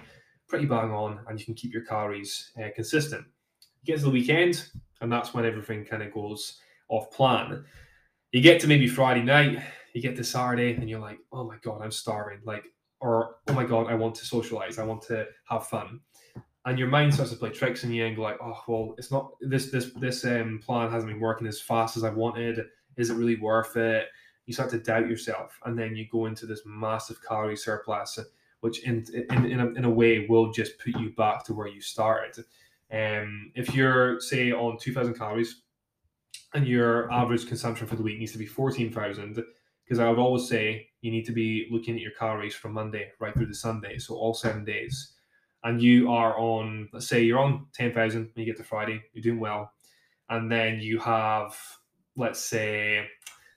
pretty 0.48 0.66
bang 0.66 0.92
on 0.92 1.20
and 1.28 1.38
you 1.38 1.46
can 1.46 1.56
keep 1.56 1.74
your 1.74 1.84
calories 1.84 2.52
uh, 2.58 2.70
consistent. 2.74 3.26
You 3.84 3.94
get 3.94 4.00
to 4.00 4.06
the 4.06 4.10
weekend, 4.10 4.70
and 5.02 5.12
that's 5.12 5.34
when 5.34 5.46
everything 5.46 5.84
kind 5.84 6.02
of 6.02 6.14
goes 6.14 6.60
off 6.88 7.12
plan 7.12 7.66
you 8.32 8.42
get 8.42 8.62
to 8.62 8.68
maybe 8.68 8.88
Friday 8.88 9.24
night, 9.24 9.60
you 9.94 10.02
get 10.02 10.16
to 10.16 10.24
Saturday, 10.24 10.74
and 10.74 10.90
you're 10.90 11.00
like, 11.00 11.20
oh 11.32 11.44
my 11.44 11.58
god, 11.64 11.82
I'm 11.82 11.92
starving. 11.92 12.40
Like, 12.46 12.66
or 13.02 13.36
oh 13.48 13.54
my 13.54 13.66
god, 13.66 13.88
I 13.88 13.96
want 13.96 14.16
to 14.16 14.26
socialize, 14.26 14.78
I 14.78 14.84
want 14.84 15.02
to 15.04 15.28
have 15.46 15.68
fun, 15.68 16.00
and 16.66 16.78
your 16.78 16.88
mind 16.88 17.14
starts 17.14 17.32
to 17.32 17.38
play 17.38 17.50
tricks 17.50 17.84
on 17.84 17.92
you 17.92 18.06
and 18.06 18.16
go 18.16 18.22
like, 18.22 18.38
oh 18.42 18.62
well, 18.68 18.96
it's 18.98 19.12
not 19.12 19.32
this 19.42 19.72
this 19.72 19.92
this 19.94 20.26
um, 20.26 20.60
plan 20.64 20.92
hasn't 20.92 21.12
been 21.12 21.22
working 21.22 21.48
as 21.48 21.62
fast 21.62 21.98
as 21.98 22.04
I 22.04 22.10
wanted. 22.10 22.66
Is 22.98 23.10
it 23.10 23.16
really 23.16 23.38
worth 23.38 23.78
it? 23.78 24.08
You 24.46 24.54
start 24.54 24.72
to 24.72 24.80
doubt 24.80 25.10
yourself, 25.10 25.60
and 25.66 25.78
then 25.78 25.96
you 25.96 26.08
go 26.12 26.26
into 26.26 26.46
this 26.46 26.62
massive 26.66 27.20
calorie 27.26 27.56
surplus 27.56 28.20
which 28.62 28.84
in 28.84 29.06
in 29.30 29.46
in 29.46 29.60
a, 29.60 29.68
in 29.72 29.86
a 29.86 29.90
way 29.90 30.26
will 30.28 30.52
just 30.52 30.78
put 30.80 31.00
you 31.00 31.12
back 31.12 31.44
to 31.46 31.54
where 31.54 31.68
you 31.68 31.82
started. 31.82 32.44
Um, 32.92 33.52
if 33.56 33.76
you're 33.76 34.20
say 34.20 34.52
on 34.52 34.78
2,000 34.80 35.14
calories 35.14 35.62
and 36.56 36.68
your 36.68 37.12
average 37.12 37.48
consumption 37.48 37.86
for 37.86 37.96
the 37.96 38.02
week 38.02 38.18
needs 38.18 38.32
to 38.32 38.40
be 38.40 38.48
14,000, 38.48 39.44
because 39.84 40.00
I 40.00 40.10
would 40.10 40.18
always 40.18 40.48
say 40.48 40.88
you 41.02 41.12
need 41.12 41.26
to 41.26 41.32
be 41.32 41.68
looking 41.70 41.96
at 41.96 42.02
your 42.02 42.14
calories 42.18 42.56
from 42.56 42.74
Monday 42.74 43.12
right 43.20 43.34
through 43.34 43.48
to 43.48 43.54
Sunday, 43.54 44.00
so 44.00 44.16
all 44.16 44.34
seven 44.34 44.66
days. 44.66 45.14
And 45.64 45.82
you 45.82 46.12
are 46.12 46.38
on, 46.38 46.90
let's 46.94 47.08
say 47.08 47.22
you're 47.22 47.40
on 47.40 47.66
10,000 47.74 48.20
when 48.22 48.32
you 48.36 48.46
get 48.46 48.58
to 48.58 48.64
Friday, 48.64 49.02
you're 49.14 49.22
doing 49.22 49.40
well. 49.40 49.72
And 50.30 50.52
then 50.52 50.80
you 50.80 51.00
have, 51.00 51.58
let's 52.16 52.40
say, 52.40 53.06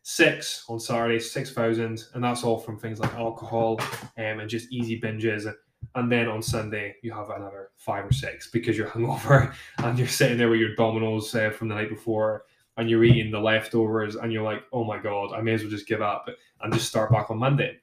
six 0.03 0.65
on 0.69 0.81
Saturday, 0.81 1.21
6,000. 1.21 2.05
And 2.15 2.25
that's 2.25 2.43
all 2.43 2.59
from 2.59 2.79
things 2.79 2.99
like 2.99 3.15
alcohol 3.15 3.79
um, 3.81 4.41
and 4.41 4.49
just 4.49 4.73
easy 4.73 5.01
binges. 5.01 5.53
And 5.95 6.11
then 6.11 6.29
on 6.29 6.43
Sunday, 6.43 6.97
you 7.03 7.13
have 7.13 7.31
another 7.31 7.71
five 7.77 8.05
or 8.05 8.13
six 8.13 8.51
because 8.51 8.77
you're 8.77 8.87
hungover 8.89 9.55
and 9.79 9.99
you're 9.99 10.09
sitting 10.09 10.39
there 10.39 10.49
with 10.49 10.61
your 10.61 10.75
Domino's 10.75 11.35
uh, 11.35 11.51
from 11.51 11.69
the 11.69 11.75
night 11.75 11.91
before 11.91 12.45
and 12.77 12.89
you're 12.89 13.05
eating 13.05 13.31
the 13.31 13.41
leftovers 13.41 14.17
and 14.17 14.33
you're 14.33 14.43
like, 14.43 14.65
oh 14.73 14.85
my 14.85 14.99
God, 14.99 15.33
I 15.33 15.41
may 15.41 15.55
as 15.55 15.63
well 15.63 15.71
just 15.71 15.87
give 15.87 16.03
up 16.03 16.29
and 16.61 16.73
just 16.73 16.89
start 16.89 17.13
back 17.13 17.31
on 17.31 17.39
Monday. 17.39 17.79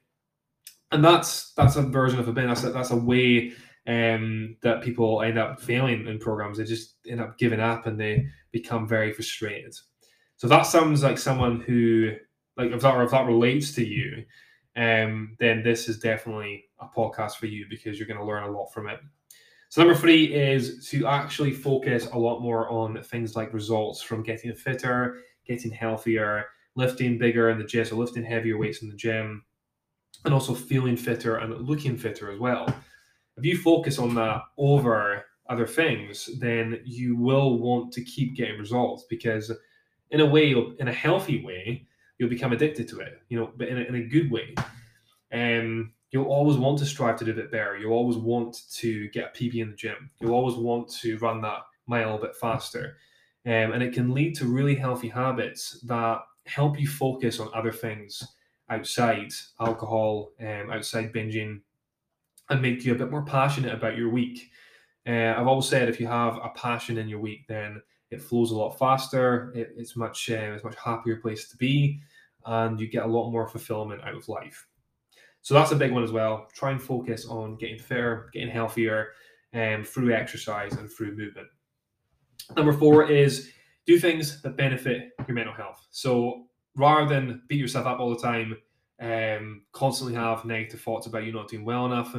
And 0.92 1.04
that's 1.04 1.52
that's 1.52 1.76
a 1.76 1.82
version 1.82 2.18
of 2.18 2.26
a 2.26 2.32
bin. 2.32 2.48
That's 2.48 2.64
a, 2.64 2.70
that's 2.72 2.90
a 2.90 2.96
way 2.96 3.52
um, 3.90 4.56
that 4.62 4.82
people 4.82 5.22
end 5.22 5.36
up 5.36 5.60
failing 5.60 6.06
in 6.06 6.18
programs. 6.20 6.58
They 6.58 6.64
just 6.64 6.94
end 7.08 7.20
up 7.20 7.36
giving 7.38 7.58
up 7.58 7.86
and 7.86 7.98
they 7.98 8.26
become 8.52 8.86
very 8.86 9.12
frustrated. 9.12 9.74
So 10.36 10.46
that 10.46 10.62
sounds 10.62 11.02
like 11.02 11.18
someone 11.18 11.60
who, 11.60 12.12
like, 12.56 12.70
if 12.70 12.80
that 12.82 13.00
if 13.00 13.10
that 13.10 13.26
relates 13.26 13.72
to 13.72 13.84
you, 13.84 14.24
um, 14.76 15.36
then 15.40 15.64
this 15.64 15.88
is 15.88 15.98
definitely 15.98 16.66
a 16.78 16.86
podcast 16.86 17.32
for 17.32 17.46
you 17.46 17.66
because 17.68 17.98
you're 17.98 18.06
going 18.06 18.20
to 18.20 18.24
learn 18.24 18.44
a 18.44 18.50
lot 18.50 18.72
from 18.72 18.88
it. 18.88 19.00
So 19.70 19.82
number 19.82 19.98
three 19.98 20.34
is 20.34 20.88
to 20.90 21.06
actually 21.06 21.52
focus 21.52 22.06
a 22.12 22.18
lot 22.18 22.40
more 22.40 22.68
on 22.70 23.02
things 23.02 23.34
like 23.34 23.52
results 23.52 24.00
from 24.00 24.22
getting 24.22 24.54
fitter, 24.54 25.18
getting 25.46 25.72
healthier, 25.72 26.46
lifting 26.76 27.18
bigger 27.18 27.50
in 27.50 27.58
the 27.58 27.64
gym, 27.64 27.84
so 27.84 27.96
lifting 27.96 28.24
heavier 28.24 28.56
weights 28.56 28.82
in 28.82 28.88
the 28.88 28.96
gym, 28.96 29.44
and 30.24 30.32
also 30.32 30.54
feeling 30.54 30.96
fitter 30.96 31.38
and 31.38 31.68
looking 31.68 31.96
fitter 31.96 32.30
as 32.30 32.38
well. 32.38 32.72
If 33.40 33.46
you 33.46 33.58
focus 33.58 33.98
on 33.98 34.14
that 34.16 34.42
over 34.58 35.24
other 35.48 35.66
things, 35.66 36.28
then 36.38 36.80
you 36.84 37.16
will 37.16 37.58
want 37.58 37.92
to 37.94 38.04
keep 38.04 38.36
getting 38.36 38.58
results 38.58 39.06
because, 39.08 39.50
in 40.10 40.20
a 40.20 40.26
way, 40.26 40.54
in 40.78 40.88
a 40.88 40.92
healthy 40.92 41.42
way, 41.42 41.86
you'll 42.18 42.28
become 42.28 42.52
addicted 42.52 42.86
to 42.88 43.00
it. 43.00 43.22
You 43.30 43.40
know, 43.40 43.50
but 43.56 43.68
in 43.68 43.78
a, 43.78 43.80
in 43.82 43.94
a 43.94 44.04
good 44.04 44.30
way. 44.30 44.54
Um, 45.32 45.92
you'll 46.10 46.26
always 46.26 46.58
want 46.58 46.78
to 46.80 46.86
strive 46.86 47.16
to 47.16 47.24
do 47.24 47.30
a 47.30 47.34
bit 47.34 47.50
better. 47.50 47.78
You'll 47.78 47.92
always 47.92 48.16
want 48.16 48.68
to 48.72 49.08
get 49.08 49.32
a 49.34 49.38
PB 49.38 49.54
in 49.56 49.70
the 49.70 49.76
gym. 49.76 50.10
You'll 50.20 50.34
always 50.34 50.56
want 50.56 50.90
to 51.00 51.16
run 51.18 51.40
that 51.42 51.60
mile 51.86 52.16
a 52.16 52.20
bit 52.20 52.36
faster. 52.36 52.98
Um, 53.46 53.72
and 53.72 53.82
it 53.82 53.94
can 53.94 54.12
lead 54.12 54.34
to 54.36 54.44
really 54.44 54.74
healthy 54.74 55.08
habits 55.08 55.80
that 55.86 56.20
help 56.46 56.78
you 56.78 56.86
focus 56.86 57.40
on 57.40 57.48
other 57.54 57.72
things 57.72 58.22
outside 58.68 59.32
alcohol, 59.60 60.32
um, 60.40 60.70
outside 60.70 61.12
binging, 61.12 61.60
and 62.50 62.60
make 62.60 62.84
you 62.84 62.92
a 62.92 62.98
bit 62.98 63.10
more 63.10 63.24
passionate 63.24 63.72
about 63.72 63.96
your 63.96 64.10
week. 64.10 64.50
Uh, 65.06 65.34
I've 65.36 65.46
always 65.46 65.66
said 65.66 65.88
if 65.88 66.00
you 66.00 66.06
have 66.06 66.36
a 66.36 66.50
passion 66.50 66.98
in 66.98 67.08
your 67.08 67.20
week, 67.20 67.46
then 67.48 67.80
it 68.10 68.20
flows 68.20 68.50
a 68.50 68.56
lot 68.56 68.78
faster. 68.78 69.52
It, 69.54 69.72
it's 69.76 69.96
much 69.96 70.30
uh, 70.30 70.52
it's 70.54 70.64
much 70.64 70.76
happier 70.76 71.16
place 71.16 71.48
to 71.48 71.56
be, 71.56 72.00
and 72.44 72.78
you 72.78 72.88
get 72.88 73.04
a 73.04 73.08
lot 73.08 73.30
more 73.30 73.48
fulfillment 73.48 74.02
out 74.02 74.14
of 74.14 74.28
life. 74.28 74.66
So 75.42 75.54
that's 75.54 75.72
a 75.72 75.76
big 75.76 75.92
one 75.92 76.04
as 76.04 76.12
well. 76.12 76.48
Try 76.52 76.72
and 76.72 76.82
focus 76.82 77.24
on 77.26 77.56
getting 77.56 77.78
fitter, 77.78 78.28
getting 78.34 78.50
healthier, 78.50 79.12
um, 79.54 79.84
through 79.84 80.12
exercise 80.12 80.74
and 80.74 80.90
through 80.90 81.16
movement. 81.16 81.48
Number 82.56 82.72
four 82.72 83.10
is 83.10 83.50
do 83.86 83.98
things 83.98 84.42
that 84.42 84.56
benefit 84.56 85.10
your 85.26 85.34
mental 85.34 85.54
health. 85.54 85.86
So 85.90 86.46
rather 86.76 87.08
than 87.08 87.42
beat 87.48 87.58
yourself 87.58 87.86
up 87.86 88.00
all 88.00 88.10
the 88.10 88.20
time, 88.20 88.56
um, 89.00 89.62
constantly 89.72 90.14
have 90.14 90.44
negative 90.44 90.80
thoughts 90.80 91.06
about 91.06 91.24
you 91.24 91.32
not 91.32 91.48
doing 91.48 91.64
well 91.64 91.86
enough, 91.86 92.14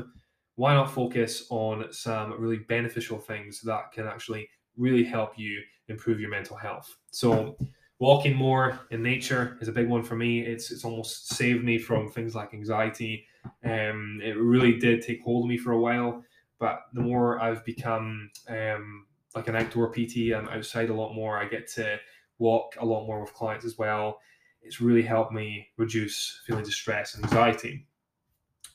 why 0.62 0.76
not 0.76 0.92
focus 0.92 1.48
on 1.50 1.92
some 1.92 2.40
really 2.40 2.60
beneficial 2.60 3.18
things 3.18 3.62
that 3.62 3.92
can 3.92 4.06
actually 4.06 4.48
really 4.78 5.04
help 5.04 5.32
you 5.36 5.60
improve 5.88 6.20
your 6.20 6.30
mental 6.30 6.56
health? 6.56 6.98
So 7.10 7.58
walking 7.98 8.36
more 8.36 8.80
in 8.92 9.02
nature 9.02 9.58
is 9.60 9.70
a 9.70 9.72
big 9.72 9.90
one 9.90 10.04
for 10.04 10.16
me. 10.16 10.42
It's 10.42 10.70
it's 10.70 10.86
almost 10.86 11.30
saved 11.30 11.64
me 11.64 11.80
from 11.80 12.12
things 12.12 12.36
like 12.36 12.54
anxiety. 12.54 13.26
Um, 13.64 14.22
it 14.24 14.38
really 14.38 14.78
did 14.78 15.02
take 15.02 15.24
hold 15.24 15.46
of 15.46 15.50
me 15.50 15.58
for 15.58 15.72
a 15.72 15.80
while, 15.80 16.24
but 16.60 16.82
the 16.94 17.02
more 17.02 17.42
I've 17.42 17.66
become 17.66 18.30
um, 18.48 19.08
like 19.36 19.48
an 19.48 19.56
outdoor 19.56 19.92
PT, 19.92 20.32
I'm 20.32 20.48
outside 20.50 20.92
a 20.92 20.94
lot 20.94 21.16
more. 21.16 21.40
I 21.40 21.46
get 21.48 21.68
to 21.72 21.98
walk 22.38 22.76
a 22.80 22.86
lot 22.86 23.08
more 23.08 23.20
with 23.20 23.34
clients 23.34 23.66
as 23.66 23.80
well. 23.80 24.20
It's 24.62 24.80
really 24.80 25.02
helped 25.02 25.34
me 25.34 25.70
reduce 25.78 26.40
feelings 26.46 26.68
of 26.68 26.76
stress 26.76 27.16
and 27.16 27.24
anxiety. 27.24 27.88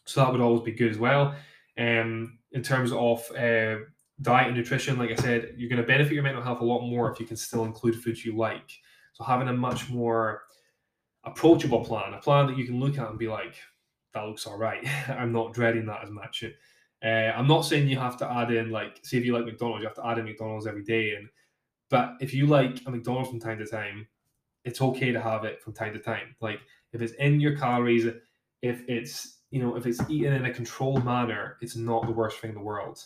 So 0.04 0.20
that 0.20 0.32
would 0.32 0.40
always 0.40 0.62
be 0.62 0.72
good 0.72 0.90
as 0.90 0.98
well. 0.98 1.36
Um, 1.78 2.38
in 2.52 2.62
terms 2.62 2.92
of 2.92 3.30
uh, 3.33 3.76
diet 4.23 4.49
and 4.49 4.56
nutrition, 4.56 4.99
like 4.99 5.11
I 5.11 5.16
said, 5.16 5.54
you're 5.56 5.68
going 5.68 5.80
to 5.80 5.87
benefit 5.87 6.12
your 6.12 6.23
mental 6.23 6.42
health 6.42 6.61
a 6.61 6.64
lot 6.64 6.80
more 6.80 7.12
if 7.12 7.21
you 7.21 7.26
can 7.26 7.37
still 7.37 7.64
include 7.64 8.02
foods 8.02 8.25
you 8.25 8.37
like. 8.37 8.71
So 9.12 9.25
having 9.25 9.49
a 9.49 9.52
much 9.52 9.90
more 9.90 10.42
approachable 11.25 11.85
plan, 11.85 12.14
a 12.14 12.18
plan 12.18 12.47
that 12.47 12.56
you 12.56 12.64
can 12.64 12.80
look 12.80 12.99
at 12.99 13.11
and 13.11 13.18
be 13.18 13.28
like, 13.28 13.56
that 14.14 14.25
looks 14.25 14.47
all 14.47 14.56
right. 14.56 14.87
I'm 15.09 15.33
not 15.33 15.52
dreading 15.52 15.87
that 15.87 16.02
as 16.02 16.11
much. 16.11 16.45
Uh, 17.04 17.09
I'm 17.09 17.47
not 17.47 17.62
saying 17.62 17.88
you 17.88 17.99
have 17.99 18.16
to 18.18 18.30
add 18.30 18.50
in 18.50 18.71
like, 18.71 19.00
say 19.02 19.18
if 19.18 19.25
you 19.25 19.35
like 19.35 19.45
McDonald's, 19.45 19.83
you 19.83 19.88
have 19.88 19.97
to 19.97 20.06
add 20.06 20.18
in 20.18 20.25
McDonald's 20.25 20.66
every 20.66 20.83
day. 20.85 21.14
And 21.14 21.28
but 21.90 22.14
if 22.21 22.33
you 22.33 22.47
like 22.47 22.80
a 22.87 22.90
McDonald's 22.90 23.28
from 23.28 23.40
time 23.40 23.59
to 23.59 23.66
time, 23.66 24.06
it's 24.64 24.80
okay 24.80 25.12
to 25.12 25.21
have 25.21 25.45
it 25.45 25.62
from 25.62 25.75
time 25.75 25.92
to 25.92 26.00
time. 26.00 26.35
Like 26.40 26.61
if 26.92 27.02
it's 27.02 27.12
in 27.14 27.40
your 27.40 27.56
calories, 27.56 28.06
if 28.62 28.83
it's 28.88 29.35
you 29.56 29.62
know 29.62 29.76
if 29.76 29.86
it's 29.86 30.00
eaten 30.10 30.34
in 30.34 30.44
a 30.44 30.52
controlled 30.52 31.04
manner, 31.04 31.56
it's 31.62 31.76
not 31.76 32.06
the 32.06 32.12
worst 32.12 32.38
thing 32.38 32.50
in 32.50 32.56
the 32.56 32.62
world. 32.62 33.02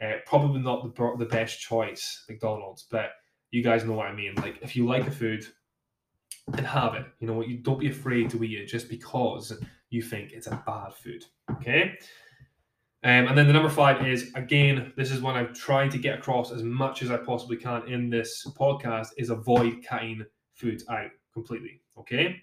Uh, 0.00 0.12
probably 0.26 0.60
not 0.60 0.94
the 0.94 1.14
the 1.18 1.24
best 1.26 1.60
choice, 1.60 2.24
McDonald's, 2.28 2.86
but 2.90 3.10
you 3.50 3.62
guys 3.62 3.84
know 3.84 3.94
what 3.94 4.06
I 4.06 4.14
mean. 4.14 4.34
Like 4.36 4.58
if 4.62 4.76
you 4.76 4.86
like 4.86 5.06
a 5.06 5.10
food, 5.10 5.44
and 6.56 6.66
have 6.66 6.94
it. 6.94 7.06
You 7.20 7.26
know, 7.26 7.42
you 7.42 7.58
don't 7.58 7.80
be 7.80 7.90
afraid 7.90 8.30
to 8.30 8.42
eat 8.44 8.58
it 8.58 8.66
just 8.66 8.88
because 8.88 9.52
you 9.90 10.02
think 10.02 10.32
it's 10.32 10.46
a 10.46 10.62
bad 10.66 10.94
food. 10.94 11.24
Okay. 11.52 11.98
Um, 13.04 13.28
and 13.28 13.38
then 13.38 13.46
the 13.46 13.52
number 13.52 13.68
five 13.68 14.06
is 14.06 14.32
again, 14.34 14.92
this 14.96 15.10
is 15.10 15.20
one 15.20 15.36
I'm 15.36 15.54
trying 15.54 15.90
to 15.90 15.98
get 15.98 16.18
across 16.18 16.50
as 16.50 16.62
much 16.62 17.02
as 17.02 17.10
I 17.10 17.16
possibly 17.16 17.56
can 17.56 17.86
in 17.86 18.10
this 18.10 18.46
podcast 18.58 19.08
is 19.16 19.30
avoid 19.30 19.84
cutting 19.86 20.24
food 20.54 20.82
out 20.88 21.10
completely. 21.32 21.80
Okay. 21.98 22.36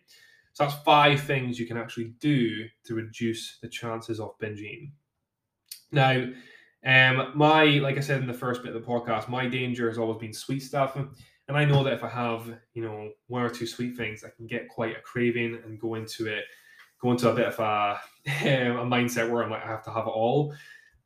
So 0.55 0.63
that's 0.63 0.81
five 0.83 1.19
things 1.19 1.59
you 1.59 1.67
can 1.67 1.75
actually 1.75 2.13
do 2.21 2.65
to 2.85 2.95
reduce 2.95 3.59
the 3.61 3.67
chances 3.67 4.21
of 4.21 4.39
binging. 4.39 4.91
Now, 5.91 6.29
um, 6.85 7.31
my 7.35 7.65
like 7.79 7.97
I 7.97 7.99
said 7.99 8.21
in 8.21 8.27
the 8.27 8.33
first 8.33 8.63
bit 8.63 8.73
of 8.73 8.81
the 8.81 8.87
podcast, 8.87 9.27
my 9.27 9.47
danger 9.47 9.89
has 9.89 9.97
always 9.97 10.17
been 10.17 10.31
sweet 10.31 10.61
stuff, 10.61 10.95
and 10.95 11.57
I 11.57 11.65
know 11.65 11.83
that 11.83 11.91
if 11.91 12.05
I 12.05 12.07
have 12.07 12.47
you 12.73 12.83
know 12.83 13.11
one 13.27 13.41
or 13.41 13.49
two 13.49 13.67
sweet 13.67 13.97
things, 13.97 14.23
I 14.23 14.29
can 14.29 14.47
get 14.47 14.69
quite 14.69 14.95
a 14.95 15.01
craving 15.01 15.59
and 15.65 15.77
go 15.77 15.95
into 15.95 16.25
it, 16.25 16.45
go 17.01 17.11
into 17.11 17.29
a 17.29 17.35
bit 17.35 17.47
of 17.47 17.59
a, 17.59 17.99
a 18.25 18.85
mindset 18.85 19.29
where 19.29 19.43
I'm 19.43 19.51
like 19.51 19.65
I 19.65 19.67
have 19.67 19.83
to 19.83 19.91
have 19.91 20.07
it 20.07 20.11
all. 20.11 20.55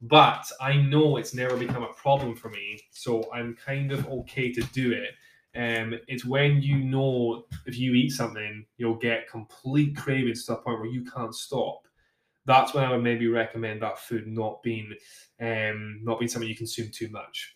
But 0.04 0.46
I 0.62 0.78
know 0.78 1.18
it's 1.18 1.34
never 1.34 1.58
become 1.58 1.82
a 1.82 1.94
problem 1.94 2.36
for 2.36 2.50
me, 2.50 2.80
so 2.92 3.28
I'm 3.34 3.56
kind 3.56 3.92
of 3.92 4.08
okay 4.10 4.52
to 4.52 4.62
do 4.62 4.92
it. 4.92 5.16
Um, 5.56 5.96
it's 6.08 6.26
when 6.26 6.62
you 6.62 6.78
know 6.78 7.46
if 7.66 7.78
you 7.78 7.94
eat 7.94 8.12
something, 8.12 8.66
you'll 8.78 8.96
get 8.96 9.30
complete 9.30 9.98
cravings 9.98 10.46
to 10.46 10.54
the 10.54 10.58
point 10.58 10.80
where 10.80 10.90
you 10.90 11.04
can't 11.04 11.34
stop 11.34 11.82
that's 12.50 12.74
when 12.74 12.84
I 12.84 12.92
would 12.92 13.04
maybe 13.04 13.28
recommend 13.28 13.84
that 13.84 14.00
food 14.00 14.26
not 14.28 14.64
being 14.64 14.92
um, 15.40 16.00
not 16.04 16.20
being 16.20 16.30
something 16.30 16.50
you 16.50 16.56
consume 16.56 16.90
too 16.92 17.10
much. 17.10 17.56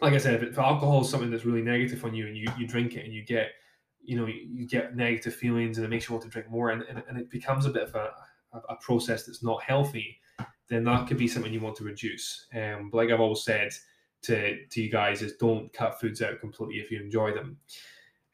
Like 0.00 0.14
I 0.14 0.18
said, 0.18 0.42
if 0.42 0.58
alcohol 0.58 1.02
is 1.02 1.08
something 1.08 1.30
that's 1.30 1.44
really 1.44 1.62
negative 1.62 2.04
on 2.04 2.12
you 2.12 2.26
and 2.26 2.36
you, 2.36 2.48
you 2.58 2.66
drink 2.66 2.96
it 2.96 3.04
and 3.04 3.14
you 3.14 3.24
get 3.24 3.52
you 4.02 4.16
know 4.16 4.26
you 4.26 4.66
get 4.66 4.96
negative 4.96 5.34
feelings 5.34 5.78
and 5.78 5.86
it 5.86 5.88
makes 5.88 6.08
you 6.08 6.14
want 6.14 6.24
to 6.24 6.30
drink 6.30 6.50
more 6.50 6.70
and, 6.70 6.82
and, 6.82 7.02
and 7.08 7.16
it 7.16 7.30
becomes 7.30 7.66
a 7.66 7.70
bit 7.70 7.84
of 7.84 7.94
a, 7.94 8.10
a 8.68 8.76
process 8.80 9.24
that's 9.24 9.44
not 9.44 9.62
healthy 9.62 10.18
then 10.68 10.82
that 10.82 11.06
could 11.06 11.18
be 11.18 11.28
something 11.28 11.52
you 11.52 11.60
want 11.60 11.76
to 11.76 11.84
reduce 11.84 12.48
um, 12.56 12.90
but 12.90 12.98
like 12.98 13.10
i've 13.10 13.20
always 13.20 13.44
said 13.44 13.70
to, 14.22 14.66
to 14.66 14.82
you 14.82 14.90
guys 14.90 15.22
is 15.22 15.36
don't 15.36 15.72
cut 15.72 16.00
foods 16.00 16.22
out 16.22 16.40
completely 16.40 16.76
if 16.76 16.90
you 16.90 17.00
enjoy 17.00 17.32
them 17.32 17.58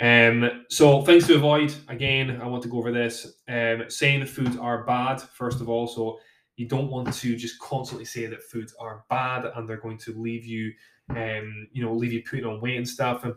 um, 0.01 0.65
so 0.69 1.03
things 1.03 1.27
to 1.27 1.35
avoid. 1.35 1.75
Again, 1.89 2.41
I 2.41 2.47
want 2.47 2.63
to 2.63 2.69
go 2.69 2.79
over 2.79 2.93
this. 2.93 3.41
Um, 3.49 3.85
saying 3.89 4.21
that 4.21 4.29
foods 4.29 4.57
are 4.57 4.85
bad, 4.85 5.21
first 5.21 5.61
of 5.61 5.69
all. 5.69 5.87
So 5.87 6.21
you 6.57 6.67
don't 6.67 6.91
want 6.91 7.13
to 7.13 7.37
just 7.37 7.59
constantly 7.59 8.05
say 8.05 8.27
that 8.27 8.43
foods 8.43 8.75
are 8.79 9.05
bad 9.11 9.47
and 9.55 9.69
they're 9.69 9.77
going 9.77 9.99
to 9.99 10.13
leave 10.13 10.45
you, 10.45 10.73
um, 11.11 11.69
you 11.73 11.83
know, 11.83 11.95
leave 11.95 12.13
you 12.13 12.23
putting 12.23 12.45
on 12.45 12.61
weight 12.61 12.77
and 12.77 12.89
stuff. 12.89 13.25
And 13.25 13.35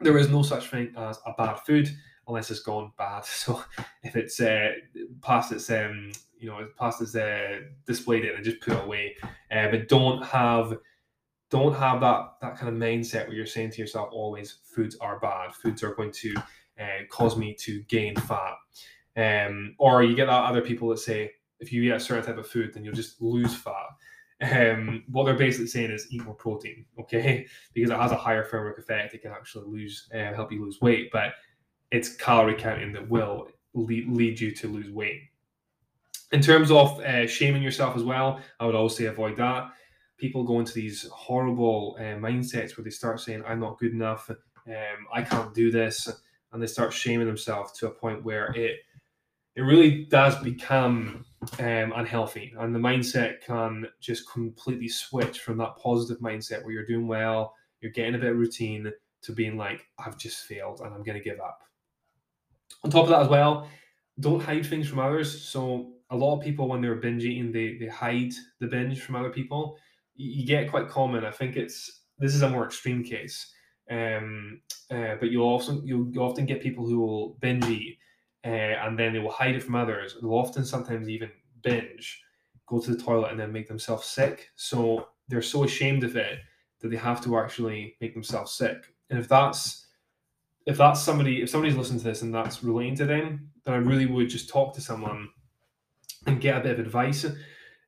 there 0.00 0.18
is 0.18 0.30
no 0.30 0.42
such 0.42 0.68
thing 0.68 0.92
as 0.96 1.18
a 1.26 1.32
bad 1.36 1.56
food 1.60 1.88
unless 2.28 2.50
it's 2.50 2.60
gone 2.60 2.92
bad. 2.96 3.24
So 3.34 3.62
if 4.04 4.16
it's 4.16 4.40
uh, 4.40 4.72
past 5.22 5.50
its 5.50 5.70
um, 5.70 6.12
you 6.38 6.50
know, 6.50 6.68
past 6.78 7.02
its 7.02 7.16
uh, 7.16 7.60
displayed 7.86 8.24
it 8.24 8.34
and 8.36 8.44
just 8.44 8.60
put 8.60 8.74
it 8.74 8.84
away. 8.84 9.16
Uh, 9.50 9.68
but 9.70 9.88
don't 9.88 10.24
have 10.24 10.78
don't 11.54 11.74
have 11.74 12.00
that 12.00 12.34
that 12.40 12.58
kind 12.58 12.68
of 12.68 12.74
mindset 12.74 13.28
where 13.28 13.36
you're 13.36 13.46
saying 13.46 13.70
to 13.70 13.78
yourself 13.78 14.08
always 14.10 14.58
foods 14.64 14.96
are 15.00 15.20
bad. 15.20 15.54
Foods 15.54 15.84
are 15.84 15.94
going 15.94 16.10
to 16.10 16.34
uh, 16.80 17.04
cause 17.08 17.36
me 17.36 17.54
to 17.60 17.80
gain 17.82 18.16
fat. 18.16 18.56
Um, 19.16 19.76
or 19.78 20.02
you 20.02 20.16
get 20.16 20.26
that 20.26 20.44
other 20.44 20.60
people 20.60 20.88
that 20.88 20.98
say 20.98 21.30
if 21.60 21.72
you 21.72 21.80
eat 21.82 21.92
a 21.92 22.00
certain 22.00 22.26
type 22.26 22.38
of 22.38 22.48
food 22.48 22.74
then 22.74 22.84
you'll 22.84 22.92
just 22.92 23.22
lose 23.22 23.54
fat. 23.54 23.86
Um, 24.42 25.04
what 25.06 25.24
they're 25.24 25.34
basically 25.34 25.68
saying 25.68 25.92
is 25.92 26.08
eat 26.10 26.24
more 26.24 26.34
protein 26.34 26.84
okay? 27.00 27.46
Because 27.72 27.90
it 27.90 28.00
has 28.00 28.10
a 28.10 28.16
higher 28.16 28.44
thermic 28.44 28.76
effect. 28.78 29.14
It 29.14 29.22
can 29.22 29.30
actually 29.30 29.68
lose 29.68 30.08
uh, 30.12 30.34
help 30.34 30.50
you 30.50 30.60
lose 30.60 30.80
weight 30.80 31.10
but 31.12 31.34
it's 31.92 32.16
calorie 32.16 32.56
counting 32.56 32.92
that 32.94 33.08
will 33.08 33.46
lead, 33.74 34.08
lead 34.10 34.40
you 34.40 34.50
to 34.50 34.66
lose 34.66 34.90
weight. 34.90 35.20
In 36.32 36.40
terms 36.40 36.72
of 36.72 36.98
uh, 36.98 37.28
shaming 37.28 37.62
yourself 37.62 37.94
as 37.94 38.02
well 38.02 38.40
i 38.58 38.66
would 38.66 38.74
always 38.74 38.96
say 38.96 39.04
avoid 39.04 39.36
that 39.36 39.70
people 40.18 40.44
go 40.44 40.60
into 40.60 40.72
these 40.72 41.08
horrible 41.12 41.96
uh, 41.98 42.16
mindsets 42.18 42.76
where 42.76 42.84
they 42.84 42.90
start 42.90 43.20
saying, 43.20 43.42
I'm 43.46 43.60
not 43.60 43.78
good 43.78 43.92
enough, 43.92 44.30
um, 44.30 45.06
I 45.12 45.22
can't 45.22 45.54
do 45.54 45.70
this, 45.70 46.08
and 46.52 46.62
they 46.62 46.66
start 46.66 46.92
shaming 46.92 47.26
themselves 47.26 47.72
to 47.78 47.88
a 47.88 47.90
point 47.90 48.24
where 48.24 48.52
it 48.52 48.80
it 49.56 49.62
really 49.62 50.06
does 50.06 50.34
become 50.42 51.24
um, 51.60 51.92
unhealthy, 51.94 52.52
and 52.58 52.74
the 52.74 52.78
mindset 52.78 53.40
can 53.40 53.86
just 54.00 54.28
completely 54.28 54.88
switch 54.88 55.40
from 55.40 55.58
that 55.58 55.76
positive 55.76 56.20
mindset 56.20 56.64
where 56.64 56.72
you're 56.72 56.86
doing 56.86 57.06
well, 57.06 57.54
you're 57.80 57.92
getting 57.92 58.16
a 58.16 58.18
bit 58.18 58.32
of 58.32 58.36
routine, 58.36 58.92
to 59.24 59.32
being 59.32 59.56
like, 59.56 59.86
I've 59.98 60.18
just 60.18 60.44
failed 60.44 60.80
and 60.80 60.94
I'm 60.94 61.02
going 61.02 61.18
to 61.18 61.24
give 61.24 61.40
up. 61.40 61.60
On 62.84 62.90
top 62.90 63.04
of 63.04 63.08
that, 63.10 63.22
as 63.22 63.28
well, 63.28 63.68
don't 64.20 64.42
hide 64.42 64.66
things 64.66 64.88
from 64.88 64.98
others. 64.98 65.42
So 65.42 65.92
a 66.10 66.16
lot 66.16 66.36
of 66.36 66.44
people, 66.44 66.68
when 66.68 66.80
they're 66.80 66.94
binge 66.96 67.24
eating, 67.24 67.50
they 67.50 67.78
they 67.78 67.86
hide 67.86 68.32
the 68.60 68.66
binge 68.66 69.00
from 69.00 69.16
other 69.16 69.30
people 69.30 69.78
you 70.16 70.46
get 70.46 70.70
quite 70.70 70.88
common. 70.88 71.24
I 71.24 71.30
think 71.30 71.56
it's 71.56 72.02
this 72.18 72.34
is 72.34 72.42
a 72.42 72.48
more 72.48 72.64
extreme 72.64 73.02
case, 73.02 73.52
um, 73.90 74.60
uh, 74.90 75.16
but 75.20 75.30
you'll 75.30 75.48
also 75.48 75.82
you'll, 75.84 76.08
you 76.12 76.20
often 76.20 76.46
get 76.46 76.62
people 76.62 76.86
who 76.86 77.00
will 77.00 77.30
binge 77.40 77.66
eat 77.66 77.98
uh, 78.44 78.48
and 78.48 78.98
then 78.98 79.12
they 79.12 79.18
will 79.18 79.30
hide 79.30 79.54
it 79.54 79.62
from 79.62 79.74
others. 79.74 80.16
They'll 80.20 80.34
often 80.34 80.64
sometimes 80.64 81.08
even 81.08 81.30
binge, 81.62 82.22
go 82.66 82.78
to 82.78 82.94
the 82.94 83.02
toilet 83.02 83.30
and 83.30 83.40
then 83.40 83.52
make 83.52 83.68
themselves 83.68 84.06
sick. 84.06 84.50
So 84.56 85.08
they're 85.28 85.42
so 85.42 85.64
ashamed 85.64 86.04
of 86.04 86.16
it 86.16 86.40
that 86.80 86.88
they 86.88 86.96
have 86.96 87.22
to 87.24 87.38
actually 87.38 87.96
make 88.00 88.12
themselves 88.12 88.52
sick. 88.52 88.94
And 89.10 89.18
if 89.18 89.28
that's 89.28 89.86
if 90.66 90.76
that's 90.76 91.02
somebody 91.02 91.42
if 91.42 91.50
somebody's 91.50 91.76
listening 91.76 92.00
to 92.00 92.04
this 92.04 92.22
and 92.22 92.34
that's 92.34 92.62
relating 92.62 92.96
to 92.96 93.06
them, 93.06 93.50
then 93.64 93.74
I 93.74 93.78
really 93.78 94.06
would 94.06 94.28
just 94.28 94.50
talk 94.50 94.74
to 94.74 94.80
someone 94.80 95.28
and 96.26 96.40
get 96.40 96.58
a 96.58 96.60
bit 96.60 96.78
of 96.78 96.86
advice 96.86 97.24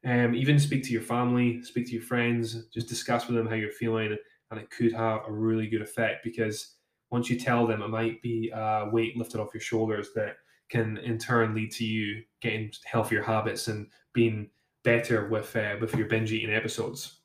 um, 0.06 0.34
even 0.36 0.58
speak 0.58 0.84
to 0.84 0.92
your 0.92 1.02
family, 1.02 1.62
speak 1.62 1.86
to 1.86 1.92
your 1.92 2.02
friends, 2.02 2.66
just 2.72 2.88
discuss 2.88 3.26
with 3.26 3.36
them 3.36 3.46
how 3.46 3.54
you're 3.54 3.70
feeling, 3.72 4.16
and 4.50 4.60
it 4.60 4.70
could 4.70 4.92
have 4.92 5.22
a 5.26 5.32
really 5.32 5.66
good 5.66 5.82
effect 5.82 6.22
because 6.22 6.76
once 7.10 7.28
you 7.28 7.38
tell 7.38 7.66
them, 7.66 7.82
it 7.82 7.88
might 7.88 8.22
be 8.22 8.50
a 8.54 8.88
weight 8.90 9.16
lifted 9.16 9.40
off 9.40 9.52
your 9.52 9.60
shoulders 9.60 10.10
that 10.14 10.36
can 10.68 10.98
in 10.98 11.18
turn 11.18 11.54
lead 11.54 11.72
to 11.72 11.84
you 11.84 12.22
getting 12.40 12.70
healthier 12.84 13.22
habits 13.22 13.68
and 13.68 13.88
being 14.12 14.48
better 14.84 15.28
with 15.28 15.54
uh, 15.56 15.74
with 15.80 15.94
your 15.96 16.06
binge 16.06 16.32
eating 16.32 16.54
episodes. 16.54 17.20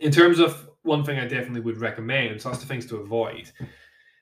In 0.00 0.12
terms 0.12 0.38
of 0.38 0.70
one 0.82 1.04
thing 1.04 1.18
I 1.18 1.26
definitely 1.26 1.62
would 1.62 1.80
recommend, 1.80 2.40
so 2.40 2.50
that's 2.50 2.60
the 2.60 2.68
things 2.68 2.86
to 2.86 2.96
avoid. 2.98 3.50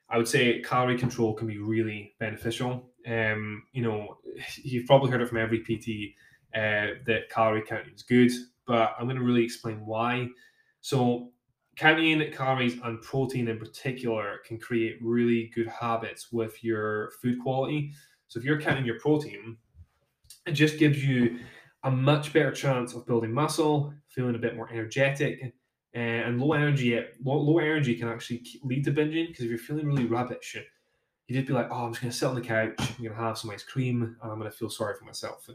I 0.08 0.16
would 0.16 0.28
say 0.28 0.60
calorie 0.60 0.98
control 0.98 1.34
can 1.34 1.46
be 1.46 1.58
really 1.58 2.14
beneficial. 2.18 2.90
Um, 3.06 3.64
you 3.72 3.82
know, 3.82 4.18
you've 4.62 4.86
probably 4.86 5.10
heard 5.10 5.20
it 5.20 5.28
from 5.28 5.38
every 5.38 5.60
PT 5.60 6.14
uh, 6.54 6.98
that 7.06 7.30
calorie 7.30 7.62
counting 7.62 7.94
is 7.94 8.02
good, 8.02 8.30
but 8.66 8.94
I'm 8.98 9.06
going 9.06 9.16
to 9.16 9.22
really 9.22 9.44
explain 9.44 9.84
why. 9.84 10.28
So, 10.80 11.30
counting 11.76 12.30
calories 12.32 12.78
and 12.84 13.00
protein 13.00 13.48
in 13.48 13.58
particular 13.58 14.40
can 14.46 14.58
create 14.58 14.98
really 15.00 15.50
good 15.54 15.68
habits 15.68 16.30
with 16.32 16.62
your 16.62 17.12
food 17.22 17.38
quality. 17.40 17.92
So, 18.28 18.38
if 18.38 18.44
you're 18.44 18.60
counting 18.60 18.84
your 18.84 18.98
protein, 18.98 19.56
it 20.46 20.52
just 20.52 20.78
gives 20.78 21.04
you 21.04 21.38
a 21.84 21.90
much 21.90 22.32
better 22.32 22.52
chance 22.52 22.94
of 22.94 23.06
building 23.06 23.32
muscle, 23.32 23.92
feeling 24.08 24.34
a 24.34 24.38
bit 24.38 24.56
more 24.56 24.70
energetic, 24.70 25.54
uh, 25.94 25.98
and 25.98 26.40
low 26.40 26.52
energy. 26.52 26.98
Low, 27.24 27.38
low 27.38 27.58
energy 27.58 27.94
can 27.96 28.08
actually 28.08 28.44
lead 28.62 28.84
to 28.84 28.92
binging 28.92 29.28
because 29.28 29.44
if 29.44 29.50
you're 29.50 29.58
feeling 29.58 29.86
really 29.86 30.06
rubbish, 30.06 30.56
you 31.26 31.36
just 31.36 31.46
be 31.46 31.52
like, 31.52 31.68
"Oh, 31.70 31.86
I'm 31.86 31.92
just 31.92 32.02
going 32.02 32.12
to 32.12 32.16
sit 32.16 32.26
on 32.26 32.34
the 32.34 32.40
couch. 32.40 32.74
I'm 32.98 33.04
to 33.04 33.14
have 33.14 33.38
some 33.38 33.50
ice 33.50 33.62
cream, 33.62 34.02
and 34.02 34.32
I'm 34.32 34.38
going 34.38 34.50
to 34.50 34.56
feel 34.56 34.70
sorry 34.70 34.94
for 34.98 35.04
myself." 35.04 35.48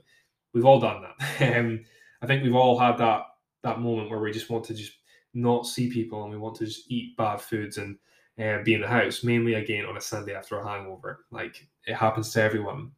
We've 0.58 0.66
all 0.66 0.80
done 0.80 1.04
that. 1.04 1.58
um, 1.58 1.86
I 2.22 2.26
think 2.26 2.44
we've 2.44 2.56
all 2.56 2.78
had 2.78 2.98
that 2.98 3.24
that 3.64 3.80
moment 3.80 4.10
where 4.10 4.20
we 4.20 4.32
just 4.32 4.50
want 4.50 4.66
to 4.66 4.74
just 4.74 4.94
not 5.34 5.68
see 5.68 5.90
people 5.90 6.24
and 6.24 6.32
we 6.32 6.38
want 6.38 6.56
to 6.56 6.66
just 6.66 6.90
eat 6.90 7.16
bad 7.18 7.40
foods 7.40 7.78
and 7.78 7.98
uh, 8.42 8.64
be 8.64 8.74
in 8.74 8.82
the 8.82 8.88
house. 8.88 9.24
Mainly 9.24 9.56
again 9.56 9.86
on 9.86 9.98
a 9.98 10.02
Sunday 10.02 10.34
after 10.34 10.60
a 10.60 10.68
hangover. 10.68 11.26
Like 11.32 11.68
it 11.86 11.96
happens 11.96 12.32
to 12.34 12.42
everyone. 12.42 12.92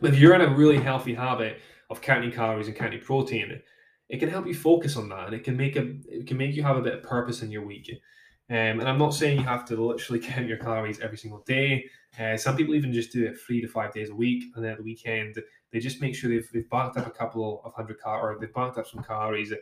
But 0.00 0.12
if 0.12 0.18
you're 0.18 0.34
in 0.34 0.42
a 0.42 0.54
really 0.54 0.78
healthy 0.78 1.14
habit 1.14 1.60
of 1.88 2.02
counting 2.02 2.30
calories 2.30 2.68
and 2.68 2.76
counting 2.76 3.00
protein, 3.00 3.62
it 4.08 4.18
can 4.18 4.28
help 4.28 4.46
you 4.46 4.54
focus 4.54 4.96
on 4.96 5.08
that, 5.08 5.26
and 5.26 5.34
it 5.34 5.42
can 5.42 5.56
make 5.56 5.76
a 5.76 5.96
it 6.06 6.26
can 6.26 6.36
make 6.36 6.54
you 6.54 6.62
have 6.62 6.76
a 6.76 6.82
bit 6.82 6.94
of 6.94 7.02
purpose 7.02 7.42
in 7.42 7.50
your 7.50 7.64
week. 7.64 7.90
Um, 8.48 8.78
and 8.78 8.88
I'm 8.88 8.98
not 8.98 9.14
saying 9.14 9.38
you 9.38 9.44
have 9.44 9.64
to 9.66 9.76
literally 9.76 10.20
count 10.24 10.46
your 10.46 10.58
calories 10.58 11.00
every 11.00 11.18
single 11.18 11.42
day. 11.46 11.86
Uh, 12.18 12.36
some 12.36 12.56
people 12.56 12.74
even 12.74 12.92
just 12.92 13.12
do 13.12 13.26
it 13.26 13.38
three 13.38 13.60
to 13.60 13.68
five 13.68 13.92
days 13.92 14.10
a 14.10 14.14
week, 14.14 14.44
and 14.54 14.64
then 14.64 14.72
at 14.72 14.78
the 14.78 14.84
weekend 14.84 15.36
they 15.72 15.78
just 15.78 16.00
make 16.00 16.14
sure 16.14 16.30
they've, 16.30 16.48
they've 16.52 16.70
banked 16.70 16.96
up 16.96 17.06
a 17.06 17.10
couple 17.10 17.60
of 17.64 17.74
hundred 17.74 18.00
cal 18.02 18.20
or 18.20 18.38
they've 18.38 18.54
banked 18.54 18.78
up 18.78 18.86
some 18.86 19.02
calories. 19.02 19.52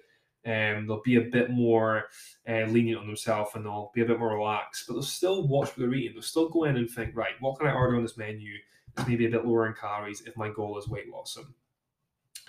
Um, 0.47 0.87
they'll 0.87 1.03
be 1.03 1.17
a 1.17 1.23
bit 1.23 1.51
more 1.51 2.05
uh, 2.49 2.67
lenient 2.67 3.01
on 3.01 3.07
themselves 3.07 3.53
and 3.55 3.65
they'll 3.65 3.91
be 3.95 4.03
a 4.03 4.07
bit 4.07 4.19
more 4.19 4.37
relaxed, 4.37 4.85
but 4.87 4.95
they'll 4.95 5.03
still 5.03 5.49
watch 5.49 5.69
what 5.69 5.79
they're 5.79 5.95
eating. 5.95 6.13
They'll 6.13 6.23
still 6.23 6.51
go 6.51 6.65
in 6.65 6.77
and 6.77 6.89
think, 6.89 7.17
right, 7.17 7.33
what 7.41 7.59
can 7.59 7.67
I 7.67 7.73
order 7.73 7.97
on 7.97 8.03
this 8.03 8.19
menu 8.19 8.53
that's 8.95 9.09
maybe 9.09 9.27
a 9.27 9.31
bit 9.31 9.47
lower 9.47 9.67
in 9.67 9.75
calories 9.75 10.21
if 10.27 10.37
my 10.37 10.51
goal 10.51 10.79
is 10.79 10.87
weight 10.87 11.09
loss? 11.11 11.37
And, 11.37 11.47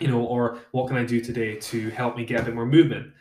you 0.02 0.10
know, 0.10 0.26
or 0.26 0.60
what 0.72 0.88
can 0.88 0.98
I 0.98 1.06
do 1.06 1.22
today 1.22 1.56
to 1.56 1.90
help 1.92 2.18
me 2.18 2.26
get 2.26 2.42
a 2.42 2.44
bit 2.44 2.54
more 2.56 2.66
movement? 2.66 3.14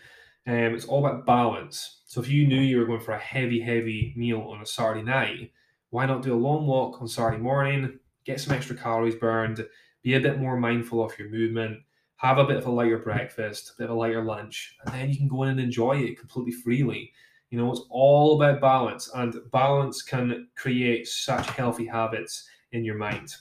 Um, 0.46 0.74
it's 0.74 0.86
all 0.86 1.06
about 1.06 1.24
balance. 1.24 2.00
So 2.06 2.20
if 2.20 2.28
you 2.28 2.46
knew 2.46 2.60
you 2.60 2.78
were 2.78 2.86
going 2.86 3.00
for 3.00 3.12
a 3.12 3.18
heavy, 3.18 3.60
heavy 3.60 4.12
meal 4.16 4.40
on 4.40 4.60
a 4.60 4.66
Saturday 4.66 5.02
night, 5.02 5.52
why 5.94 6.04
not 6.04 6.22
do 6.22 6.34
a 6.34 6.46
long 6.48 6.66
walk 6.66 7.00
on 7.00 7.06
Saturday 7.06 7.40
morning, 7.40 8.00
get 8.24 8.40
some 8.40 8.52
extra 8.52 8.74
calories 8.74 9.14
burned, 9.14 9.64
be 10.02 10.14
a 10.14 10.20
bit 10.20 10.40
more 10.40 10.56
mindful 10.56 11.04
of 11.04 11.16
your 11.16 11.28
movement, 11.28 11.78
have 12.16 12.38
a 12.38 12.44
bit 12.44 12.56
of 12.56 12.66
a 12.66 12.70
lighter 12.70 12.98
breakfast, 12.98 13.70
a 13.70 13.72
bit 13.78 13.84
of 13.84 13.96
a 13.96 13.98
lighter 14.00 14.24
lunch, 14.24 14.76
and 14.84 14.92
then 14.92 15.08
you 15.08 15.16
can 15.16 15.28
go 15.28 15.44
in 15.44 15.50
and 15.50 15.60
enjoy 15.60 15.96
it 15.96 16.18
completely 16.18 16.50
freely. 16.50 17.12
You 17.50 17.58
know, 17.58 17.70
it's 17.70 17.82
all 17.90 18.34
about 18.34 18.60
balance, 18.60 19.08
and 19.14 19.36
balance 19.52 20.02
can 20.02 20.48
create 20.56 21.06
such 21.06 21.48
healthy 21.50 21.86
habits 21.86 22.48
in 22.72 22.84
your 22.84 22.96
mind. 22.96 23.32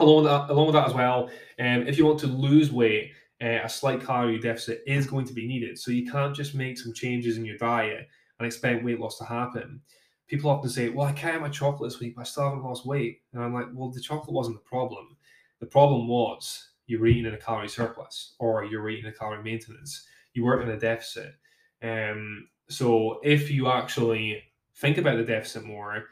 Along 0.00 0.24
with 0.24 0.32
that, 0.32 0.50
along 0.50 0.66
with 0.66 0.74
that 0.74 0.88
as 0.88 0.94
well, 0.94 1.30
um, 1.60 1.86
if 1.86 1.96
you 1.96 2.06
want 2.06 2.18
to 2.20 2.26
lose 2.26 2.72
weight, 2.72 3.12
uh, 3.40 3.60
a 3.62 3.68
slight 3.68 4.04
calorie 4.04 4.40
deficit 4.40 4.82
is 4.84 5.06
going 5.06 5.26
to 5.26 5.32
be 5.32 5.46
needed. 5.46 5.78
So 5.78 5.92
you 5.92 6.10
can't 6.10 6.34
just 6.34 6.56
make 6.56 6.76
some 6.76 6.92
changes 6.92 7.36
in 7.36 7.44
your 7.44 7.56
diet 7.56 8.08
and 8.40 8.46
expect 8.46 8.84
weight 8.84 8.98
loss 8.98 9.16
to 9.18 9.24
happen. 9.24 9.80
People 10.26 10.50
often 10.50 10.70
say, 10.70 10.88
"Well, 10.88 11.06
I 11.06 11.12
can't 11.12 11.34
have 11.34 11.42
my 11.42 11.48
chocolate 11.48 11.90
this 11.90 12.00
week, 12.00 12.16
but 12.16 12.22
I 12.22 12.24
still 12.24 12.44
haven't 12.44 12.64
lost 12.64 12.86
weight," 12.86 13.22
and 13.32 13.42
I'm 13.42 13.54
like, 13.54 13.66
"Well, 13.72 13.90
the 13.90 14.00
chocolate 14.00 14.34
wasn't 14.34 14.56
the 14.56 14.68
problem. 14.68 15.16
The 15.60 15.66
problem 15.66 16.08
was 16.08 16.70
you 16.86 17.00
were 17.00 17.06
eating 17.06 17.26
in 17.26 17.34
a 17.34 17.38
calorie 17.38 17.68
surplus 17.68 18.34
or 18.38 18.64
you 18.64 18.78
were 18.78 18.90
eating 18.90 19.06
a 19.06 19.12
calorie 19.12 19.42
maintenance. 19.42 20.06
You 20.34 20.44
weren't 20.44 20.68
in 20.68 20.74
a 20.74 20.78
deficit. 20.78 21.34
Um, 21.82 22.48
so 22.68 23.20
if 23.22 23.50
you 23.50 23.68
actually 23.68 24.42
think 24.76 24.98
about 24.98 25.16
the 25.16 25.24
deficit 25.24 25.64
more, 25.64 26.04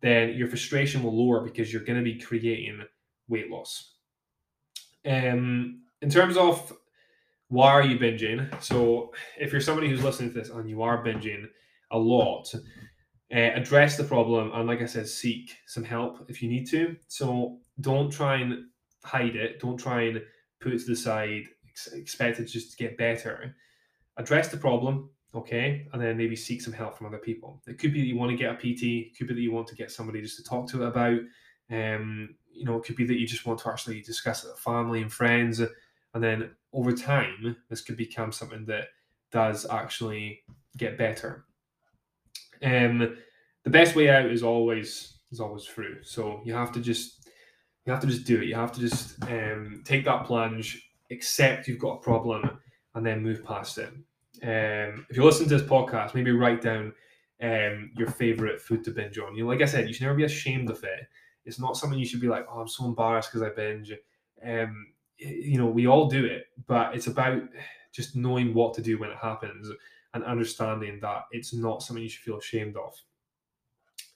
then 0.00 0.34
your 0.34 0.48
frustration 0.48 1.02
will 1.02 1.16
lower 1.16 1.40
because 1.40 1.72
you're 1.72 1.84
going 1.84 1.98
to 1.98 2.04
be 2.04 2.18
creating 2.18 2.84
weight 3.28 3.50
loss. 3.50 3.94
Um, 5.06 5.82
in 6.02 6.10
terms 6.10 6.36
of 6.36 6.72
why 7.48 7.70
are 7.70 7.82
you 7.82 7.98
binging? 7.98 8.62
So 8.62 9.12
if 9.38 9.52
you're 9.52 9.60
somebody 9.60 9.88
who's 9.88 10.02
listening 10.02 10.30
to 10.32 10.40
this 10.40 10.50
and 10.50 10.68
you 10.68 10.82
are 10.82 11.04
binging 11.04 11.46
a 11.90 11.98
lot, 11.98 12.54
uh, 13.32 13.50
address 13.54 13.96
the 13.96 14.04
problem 14.04 14.52
and 14.52 14.66
like 14.66 14.82
I 14.82 14.86
said, 14.86 15.08
seek 15.08 15.56
some 15.66 15.84
help 15.84 16.26
if 16.28 16.42
you 16.42 16.48
need 16.48 16.68
to. 16.70 16.96
So 17.08 17.58
don't 17.80 18.10
try 18.10 18.36
and 18.36 18.64
hide 19.04 19.36
it. 19.36 19.60
Don't 19.60 19.78
try 19.78 20.02
and 20.02 20.22
put 20.60 20.72
it 20.72 20.80
to 20.80 20.86
the 20.86 20.96
side. 20.96 21.44
Ex- 21.68 21.92
expect 21.92 22.40
it 22.40 22.44
just 22.44 22.72
to 22.72 22.76
get 22.76 22.98
better. 22.98 23.54
Address 24.16 24.48
the 24.48 24.56
problem, 24.56 25.10
okay, 25.34 25.88
and 25.92 26.00
then 26.00 26.16
maybe 26.16 26.36
seek 26.36 26.62
some 26.62 26.72
help 26.72 26.96
from 26.96 27.06
other 27.06 27.18
people. 27.18 27.60
It 27.66 27.78
could 27.78 27.92
be 27.92 28.00
that 28.00 28.06
you 28.06 28.16
want 28.16 28.30
to 28.30 28.36
get 28.36 28.52
a 28.52 28.56
PT. 28.56 28.82
It 28.82 29.18
could 29.18 29.26
be 29.26 29.34
that 29.34 29.40
you 29.40 29.52
want 29.52 29.66
to 29.68 29.74
get 29.74 29.90
somebody 29.90 30.22
just 30.22 30.36
to 30.36 30.44
talk 30.44 30.68
to 30.68 30.84
it 30.84 30.88
about. 30.88 31.18
Um, 31.70 32.36
you 32.52 32.64
know, 32.64 32.76
it 32.76 32.84
could 32.84 32.96
be 32.96 33.06
that 33.06 33.18
you 33.18 33.26
just 33.26 33.46
want 33.46 33.58
to 33.60 33.68
actually 33.68 34.00
discuss 34.02 34.44
it 34.44 34.48
with 34.48 34.60
family 34.60 35.02
and 35.02 35.12
friends, 35.12 35.60
and 35.60 36.22
then 36.22 36.50
over 36.72 36.92
time, 36.92 37.56
this 37.68 37.80
could 37.80 37.96
become 37.96 38.30
something 38.30 38.64
that 38.66 38.88
does 39.32 39.66
actually 39.68 40.44
get 40.76 40.96
better. 40.96 41.44
Um, 42.64 43.16
the 43.64 43.70
best 43.70 43.96
way 43.96 44.10
out 44.10 44.26
is 44.26 44.42
always 44.42 45.18
is 45.30 45.40
always 45.40 45.64
through. 45.66 46.02
So 46.04 46.40
you 46.44 46.54
have 46.54 46.72
to 46.72 46.80
just 46.80 47.28
You 47.86 47.92
have 47.92 48.02
to 48.02 48.08
just 48.08 48.26
do 48.26 48.40
it. 48.40 48.46
You 48.48 48.54
have 48.56 48.72
to 48.72 48.80
just 48.80 49.22
um, 49.24 49.82
take 49.84 50.04
that 50.06 50.24
plunge, 50.26 50.90
accept 51.10 51.68
you've 51.68 51.80
got 51.80 51.98
a 51.98 52.02
problem, 52.02 52.60
and 52.94 53.04
then 53.06 53.22
move 53.22 53.44
past 53.44 53.78
it. 53.78 53.90
Um, 54.42 55.06
if 55.10 55.16
you 55.16 55.24
listen 55.24 55.48
to 55.48 55.58
this 55.58 55.68
podcast, 55.68 56.14
maybe 56.14 56.32
write 56.32 56.62
down 56.62 56.94
um, 57.42 57.90
your 57.96 58.08
favorite 58.10 58.60
food 58.60 58.84
to 58.84 58.90
binge 58.90 59.18
on. 59.18 59.34
You 59.36 59.44
know, 59.44 59.50
like 59.50 59.62
I 59.62 59.66
said, 59.66 59.86
you 59.88 59.94
should 59.94 60.04
never 60.04 60.16
be 60.16 60.24
ashamed 60.24 60.70
of 60.70 60.82
it. 60.84 61.08
It's 61.44 61.60
not 61.60 61.76
something 61.76 61.98
you 61.98 62.06
should 62.06 62.20
be 62.20 62.28
like, 62.28 62.46
oh, 62.50 62.60
I'm 62.60 62.68
so 62.68 62.86
embarrassed 62.86 63.30
because 63.30 63.42
I 63.42 63.50
binge. 63.54 63.92
Um, 64.44 64.92
you 65.18 65.58
know, 65.58 65.66
we 65.66 65.86
all 65.86 66.08
do 66.08 66.24
it, 66.24 66.46
but 66.66 66.94
it's 66.94 67.06
about 67.06 67.42
just 67.92 68.16
knowing 68.16 68.54
what 68.54 68.74
to 68.74 68.82
do 68.82 68.98
when 68.98 69.10
it 69.10 69.18
happens 69.18 69.70
and 70.14 70.24
understanding 70.24 70.98
that 71.02 71.22
it's 71.32 71.52
not 71.52 71.82
something 71.82 72.02
you 72.02 72.08
should 72.08 72.22
feel 72.22 72.38
ashamed 72.38 72.76
of. 72.76 72.94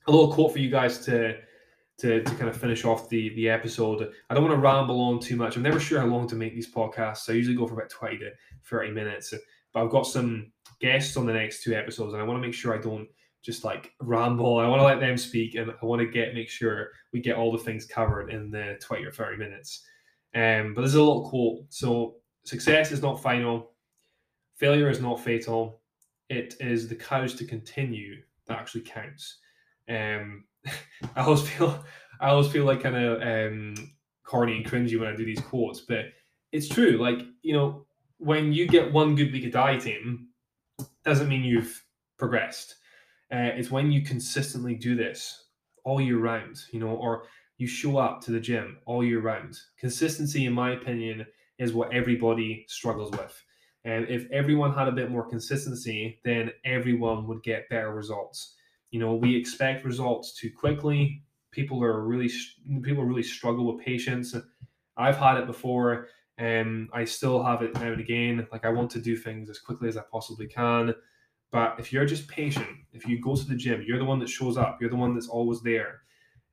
A 0.07 0.11
little 0.11 0.33
quote 0.33 0.53
for 0.53 0.59
you 0.59 0.71
guys 0.71 0.99
to 1.07 1.37
to, 1.99 2.23
to 2.23 2.35
kind 2.37 2.49
of 2.49 2.57
finish 2.57 2.85
off 2.85 3.09
the 3.09 3.35
the 3.35 3.49
episode. 3.49 4.11
I 4.31 4.35
don't 4.35 4.45
want 4.45 4.55
to 4.55 4.61
ramble 4.61 5.01
on 5.01 5.19
too 5.21 5.37
much. 5.37 5.57
I'm 5.57 5.63
never 5.63 5.81
sure 5.81 6.01
how 6.01 6.07
long 6.07 6.29
to 6.29 6.37
make 6.37 6.55
these 6.55 6.73
podcasts. 6.73 7.29
I 7.29 7.33
usually 7.35 7.57
go 7.57 7.67
for 7.67 7.75
about 7.75 7.91
20 7.91 8.19
to 8.19 8.31
30 8.65 8.93
minutes. 8.93 9.35
But 9.73 9.85
I've 9.85 9.91
got 9.91 10.07
some 10.07 10.53
guests 10.81 11.17
on 11.17 11.27
the 11.27 11.33
next 11.33 11.63
two 11.63 11.75
episodes, 11.75 12.13
and 12.13 12.23
I 12.23 12.25
want 12.25 12.41
to 12.41 12.47
make 12.47 12.55
sure 12.55 12.75
I 12.75 12.81
don't 12.81 13.09
just 13.43 13.65
like 13.65 13.93
ramble. 14.01 14.59
I 14.59 14.69
want 14.69 14.81
to 14.81 14.87
let 14.87 15.01
them 15.01 15.17
speak, 15.17 15.57
and 15.57 15.71
I 15.71 15.85
want 15.85 16.01
to 16.01 16.07
get 16.07 16.35
make 16.35 16.49
sure 16.49 16.91
we 17.13 17.21
get 17.21 17.37
all 17.37 17.53
the 17.53 17.59
things 17.59 17.85
covered 17.85 18.31
in 18.31 18.51
the 18.51 18.79
20 18.81 19.05
or 19.05 19.13
30 19.13 19.37
minutes. 19.37 19.85
Um, 20.35 20.75
but 20.75 20.83
there's 20.83 20.95
a 20.95 21.03
little 21.03 21.29
quote. 21.29 21.65
So 21.69 22.17
success 22.45 22.93
is 22.93 23.03
not 23.03 23.23
final, 23.23 23.73
failure 24.57 24.91
is 24.91 25.01
not 25.01 25.21
fatal. 25.21 25.81
It 26.29 26.55
is 26.61 26.89
the 26.89 26.95
courage 26.95 27.37
to 27.37 27.45
continue 27.45 28.23
that 28.47 28.59
actually 28.59 28.83
counts. 28.83 29.39
Um, 29.89 30.45
I 31.17 31.23
always 31.23 31.49
feel 31.49 31.85
I 32.21 32.31
always 32.31 32.49
feel 32.49 32.65
like 32.65 32.83
kind 32.83 32.97
of 32.97 33.23
um, 33.23 33.93
corny 34.25 34.57
and 34.57 34.67
cringy 34.67 34.99
when 34.99 35.09
I 35.09 35.17
do 35.17 35.25
these 35.25 35.41
quotes, 35.41 35.81
but 35.81 36.07
it's 36.53 36.69
true. 36.69 36.99
Like 36.99 37.21
you 37.43 37.55
know, 37.55 37.87
when 38.19 38.53
you 38.53 38.67
get 38.67 38.93
one 38.93 39.15
good 39.15 39.33
week 39.33 39.47
of 39.47 39.53
dieting, 39.53 40.29
doesn't 41.05 41.29
mean 41.29 41.45
you've 41.45 41.85
progressed. 42.19 42.77
Uh, 43.33 43.53
it's 43.55 43.71
when 43.71 43.93
you 43.93 44.03
consistently 44.03 44.75
do 44.75 44.97
this 44.97 45.45
all 45.85 46.01
year 46.01 46.19
round, 46.19 46.59
you 46.73 46.81
know, 46.81 46.89
or 46.89 47.25
you 47.59 47.67
show 47.67 47.99
up 47.99 48.21
to 48.23 48.31
the 48.31 48.41
gym 48.41 48.79
all 48.87 49.05
year 49.05 49.21
round. 49.21 49.59
Consistency, 49.79 50.47
in 50.47 50.53
my 50.53 50.73
opinion, 50.73 51.27
is 51.59 51.73
what 51.73 51.93
everybody 51.93 52.65
struggles 52.69 53.11
with. 53.13 53.43
And 53.85 54.09
if 54.09 54.27
everyone 54.31 54.75
had 54.75 54.89
a 54.89 54.93
bit 54.93 55.11
more 55.11 55.29
consistency, 55.29 56.21
then 56.25 56.51
everyone 56.65 57.27
would 57.27 57.43
get 57.43 57.69
better 57.69 57.95
results. 57.95 58.55
You 58.91 59.01
know, 59.01 59.15
we 59.15 59.37
expect 59.37 59.85
results 59.85 60.35
too 60.35 60.51
quickly. 60.51 61.23
People 61.51 61.83
are 61.83 62.05
really 62.05 62.31
people 62.83 63.05
really 63.05 63.23
struggle 63.23 63.73
with 63.73 63.85
patience. 63.85 64.35
I've 64.97 65.17
had 65.17 65.39
it 65.39 65.47
before, 65.47 66.09
and 66.39 66.89
I 66.93 67.05
still 67.05 67.43
have 67.43 67.63
it 67.63 67.75
now 67.75 67.93
and 67.93 68.01
again. 68.01 68.47
Like 68.53 68.65
I 68.65 68.71
want 68.71 68.91
to 68.93 69.01
do 69.01 69.17
things 69.17 69.49
as 69.49 69.59
quickly 69.59 69.89
as 69.89 69.97
I 69.97 70.03
possibly 70.11 70.47
can. 70.47 70.95
But 71.51 71.77
if 71.79 71.93
you're 71.93 72.05
just 72.05 72.29
patient, 72.29 72.69
if 72.93 73.07
you 73.07 73.21
go 73.21 73.35
to 73.35 73.45
the 73.45 73.55
gym, 73.55 73.83
you're 73.87 73.99
the 73.99 74.05
one 74.05 74.19
that 74.19 74.29
shows 74.29 74.59
up, 74.59 74.79
you're 74.81 74.91
the 74.91 74.97
one 74.97 75.15
that's 75.15 75.29
always 75.29 75.63
there. 75.63 76.03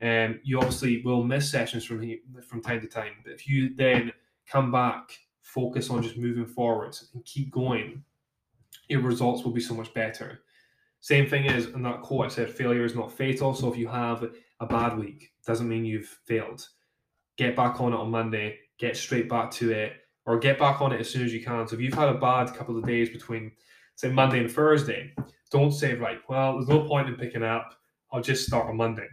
And 0.01 0.35
um, 0.35 0.39
you 0.43 0.57
obviously 0.59 1.01
will 1.03 1.23
miss 1.23 1.49
sessions 1.49 1.85
from 1.85 2.01
from 2.47 2.61
time 2.61 2.81
to 2.81 2.87
time. 2.87 3.13
But 3.23 3.33
if 3.33 3.47
you 3.47 3.75
then 3.75 4.11
come 4.47 4.71
back, 4.71 5.17
focus 5.45 5.89
on 5.91 6.01
just 6.01 6.17
moving 6.17 6.45
forwards 6.45 7.09
and 7.13 7.23
keep 7.23 7.51
going, 7.51 8.03
your 8.89 9.01
results 9.01 9.43
will 9.43 9.51
be 9.51 9.61
so 9.61 9.75
much 9.75 9.93
better. 9.93 10.41
Same 11.01 11.27
thing 11.27 11.45
is 11.45 11.67
in 11.67 11.83
that 11.83 12.01
quote 12.01 12.25
I 12.25 12.29
said, 12.29 12.49
failure 12.49 12.83
is 12.83 12.95
not 12.95 13.11
fatal. 13.11 13.53
So 13.53 13.71
if 13.71 13.77
you 13.77 13.87
have 13.87 14.27
a 14.59 14.65
bad 14.65 14.97
week, 14.97 15.33
doesn't 15.45 15.69
mean 15.69 15.85
you've 15.85 16.17
failed. 16.25 16.67
Get 17.37 17.55
back 17.55 17.79
on 17.79 17.93
it 17.93 17.97
on 17.97 18.09
Monday, 18.09 18.57
get 18.79 18.97
straight 18.97 19.29
back 19.29 19.51
to 19.51 19.71
it, 19.71 19.93
or 20.25 20.39
get 20.39 20.57
back 20.57 20.81
on 20.81 20.91
it 20.91 20.99
as 20.99 21.09
soon 21.09 21.23
as 21.23 21.31
you 21.31 21.43
can. 21.43 21.67
So 21.67 21.75
if 21.75 21.81
you've 21.81 21.93
had 21.93 22.09
a 22.09 22.19
bad 22.19 22.53
couple 22.55 22.75
of 22.75 22.85
days 22.85 23.09
between 23.09 23.51
say 23.95 24.09
Monday 24.09 24.39
and 24.39 24.51
Thursday, 24.51 25.13
don't 25.51 25.71
say 25.71 25.93
right, 25.93 26.19
well, 26.27 26.53
there's 26.53 26.67
no 26.67 26.87
point 26.87 27.07
in 27.07 27.15
picking 27.15 27.43
up. 27.43 27.75
I'll 28.11 28.21
just 28.21 28.47
start 28.47 28.67
on 28.67 28.77
Monday. 28.77 29.07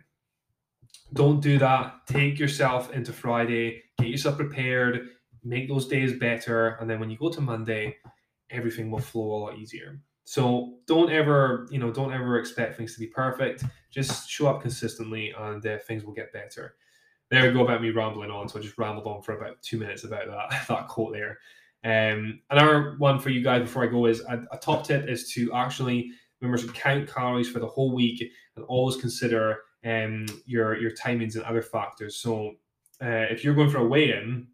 Don't 1.13 1.41
do 1.41 1.59
that. 1.59 2.07
Take 2.07 2.39
yourself 2.39 2.91
into 2.93 3.13
Friday, 3.13 3.83
get 3.99 4.09
yourself 4.09 4.37
prepared, 4.37 5.11
make 5.45 5.69
those 5.69 5.89
days 5.89 6.19
better, 6.19 6.77
and 6.81 6.89
then 6.89 7.01
when 7.01 7.11
you 7.11 7.17
go 7.17 7.31
to 7.31 7.41
Monday, 7.41 7.97
everything 8.51 8.91
will 8.91 9.01
flow 9.01 9.35
a 9.35 9.39
lot 9.39 9.59
easier. 9.59 10.01
So 10.25 10.75
don't 10.87 11.11
ever, 11.11 11.67
you 11.71 11.79
know, 11.79 11.91
don't 11.91 12.13
ever 12.13 12.39
expect 12.39 12.77
things 12.77 12.95
to 12.95 13.01
be 13.01 13.09
perfect. 13.09 13.65
Just 13.91 14.31
show 14.31 14.47
up 14.47 14.63
consistently, 14.63 15.35
and 15.37 15.65
uh, 15.67 15.79
things 15.79 16.05
will 16.05 16.13
get 16.13 16.33
better. 16.33 16.77
There 17.31 17.43
we 17.47 17.53
go 17.53 17.65
about 17.65 17.83
me 17.83 17.91
rambling 17.91 18.31
on. 18.31 18.49
So 18.49 18.59
I 18.59 18.63
just 18.63 18.79
rambled 18.79 19.07
on 19.07 19.23
for 19.23 19.37
about 19.37 19.61
two 19.63 19.79
minutes 19.79 20.05
about 20.05 20.27
that 20.27 20.67
that 20.69 20.89
quote 20.89 21.13
there. 21.13 21.39
Um, 21.85 22.41
another 22.51 22.95
one 22.99 23.19
for 23.19 23.31
you 23.31 23.43
guys 23.43 23.63
before 23.63 23.83
I 23.83 23.89
go 23.89 24.07
is 24.07 24.21
a, 24.21 24.45
a 24.53 24.59
top 24.59 24.87
tip 24.87 25.09
is 25.09 25.33
to 25.33 25.53
actually 25.53 26.11
remember 26.41 26.63
to 26.63 26.73
count 26.73 27.13
calories 27.13 27.51
for 27.51 27.59
the 27.59 27.67
whole 27.67 27.93
week 27.93 28.23
and 28.57 28.65
always 28.67 28.97
consider 28.97 29.61
um, 29.85 30.27
your 30.47 30.79
your 30.79 30.93
timings 30.93 31.35
and 31.35 31.45
other 31.45 31.63
factors. 31.63 32.17
So 32.17 32.53
uh, 33.03 33.27
if 33.31 33.43
you're 33.43 33.55
going 33.55 33.71
for 33.71 33.79
a 33.79 33.87
weigh-in, 33.87 34.47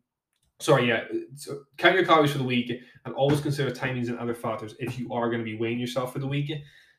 sorry, 0.60 0.88
yeah, 0.88 1.04
so 1.34 1.62
count 1.76 1.94
your 1.94 2.04
calories 2.04 2.32
for 2.32 2.38
the 2.38 2.44
week 2.44 2.72
and 3.04 3.14
always 3.14 3.40
consider 3.40 3.70
timings 3.70 4.08
and 4.08 4.18
other 4.18 4.34
factors 4.34 4.74
if 4.78 4.98
you 4.98 5.12
are 5.12 5.28
going 5.28 5.40
to 5.40 5.44
be 5.44 5.56
weighing 5.56 5.78
yourself 5.78 6.12
for 6.12 6.18
the 6.18 6.26
week. 6.26 6.52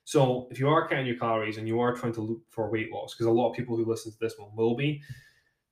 So 0.05 0.47
if 0.49 0.59
you 0.59 0.69
are 0.69 0.87
counting 0.87 1.05
your 1.05 1.17
calories 1.17 1.57
and 1.57 1.67
you 1.67 1.79
are 1.79 1.93
trying 1.93 2.13
to 2.13 2.21
look 2.21 2.41
for 2.49 2.71
weight 2.71 2.91
loss, 2.91 3.13
because 3.13 3.27
a 3.27 3.31
lot 3.31 3.49
of 3.49 3.55
people 3.55 3.75
who 3.75 3.85
listen 3.85 4.11
to 4.11 4.17
this 4.19 4.35
one 4.37 4.49
will 4.55 4.75
be, 4.75 5.01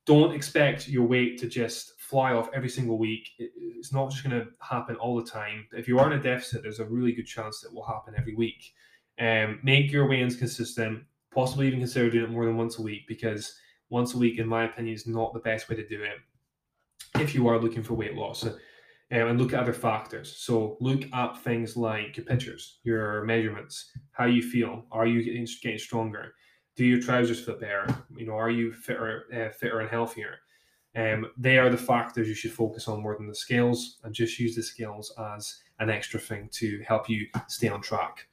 don't 0.06 0.34
expect 0.34 0.88
your 0.88 1.06
weight 1.06 1.38
to 1.38 1.48
just 1.48 1.98
fly 2.00 2.32
off 2.32 2.48
every 2.54 2.68
single 2.68 2.98
week. 2.98 3.28
It's 3.38 3.92
not 3.92 4.10
just 4.10 4.22
going 4.22 4.38
to 4.38 4.48
happen 4.60 4.96
all 4.96 5.16
the 5.16 5.28
time. 5.28 5.66
If 5.72 5.88
you 5.88 5.98
are 5.98 6.10
in 6.10 6.18
a 6.18 6.22
deficit, 6.22 6.62
there's 6.62 6.80
a 6.80 6.86
really 6.86 7.12
good 7.12 7.26
chance 7.26 7.60
that 7.60 7.74
will 7.74 7.84
happen 7.84 8.14
every 8.16 8.34
week. 8.34 8.72
Um, 9.18 9.60
make 9.62 9.90
your 9.90 10.06
weigh-ins 10.06 10.36
consistent. 10.36 11.02
Possibly 11.34 11.66
even 11.66 11.80
consider 11.80 12.10
doing 12.10 12.24
it 12.24 12.30
more 12.30 12.46
than 12.46 12.56
once 12.56 12.78
a 12.78 12.82
week 12.82 13.02
because 13.06 13.54
once 13.90 14.14
a 14.14 14.18
week, 14.18 14.38
in 14.38 14.46
my 14.46 14.64
opinion, 14.64 14.94
is 14.94 15.06
not 15.06 15.34
the 15.34 15.40
best 15.40 15.68
way 15.68 15.76
to 15.76 15.86
do 15.86 16.02
it 16.02 16.18
if 17.16 17.34
you 17.34 17.48
are 17.48 17.58
looking 17.58 17.82
for 17.82 17.94
weight 17.94 18.14
loss. 18.14 18.44
Um, 19.10 19.28
and 19.28 19.40
look 19.40 19.54
at 19.54 19.60
other 19.60 19.72
factors. 19.72 20.36
So 20.36 20.76
look 20.80 21.04
at 21.14 21.42
things 21.42 21.78
like 21.78 22.18
your 22.18 22.26
pictures, 22.26 22.78
your 22.82 23.24
measurements, 23.24 23.92
how 24.12 24.26
you 24.26 24.42
feel. 24.42 24.84
Are 24.92 25.06
you 25.06 25.22
getting, 25.22 25.48
getting 25.62 25.78
stronger? 25.78 26.34
Do 26.76 26.84
your 26.84 27.00
trousers 27.00 27.40
fit 27.40 27.58
better? 27.58 27.86
You 28.14 28.26
know, 28.26 28.34
are 28.34 28.50
you 28.50 28.70
fitter, 28.70 29.24
uh, 29.34 29.50
fitter 29.52 29.80
and 29.80 29.88
healthier? 29.88 30.40
Um, 30.94 31.26
they 31.38 31.58
are 31.58 31.70
the 31.70 31.76
factors 31.78 32.28
you 32.28 32.34
should 32.34 32.52
focus 32.52 32.86
on 32.86 33.02
more 33.02 33.16
than 33.16 33.28
the 33.28 33.34
scales, 33.34 33.98
and 34.04 34.14
just 34.14 34.38
use 34.38 34.54
the 34.54 34.62
scales 34.62 35.12
as 35.18 35.62
an 35.78 35.90
extra 35.90 36.20
thing 36.20 36.48
to 36.52 36.82
help 36.86 37.08
you 37.08 37.26
stay 37.46 37.68
on 37.68 37.80
track. 37.80 38.26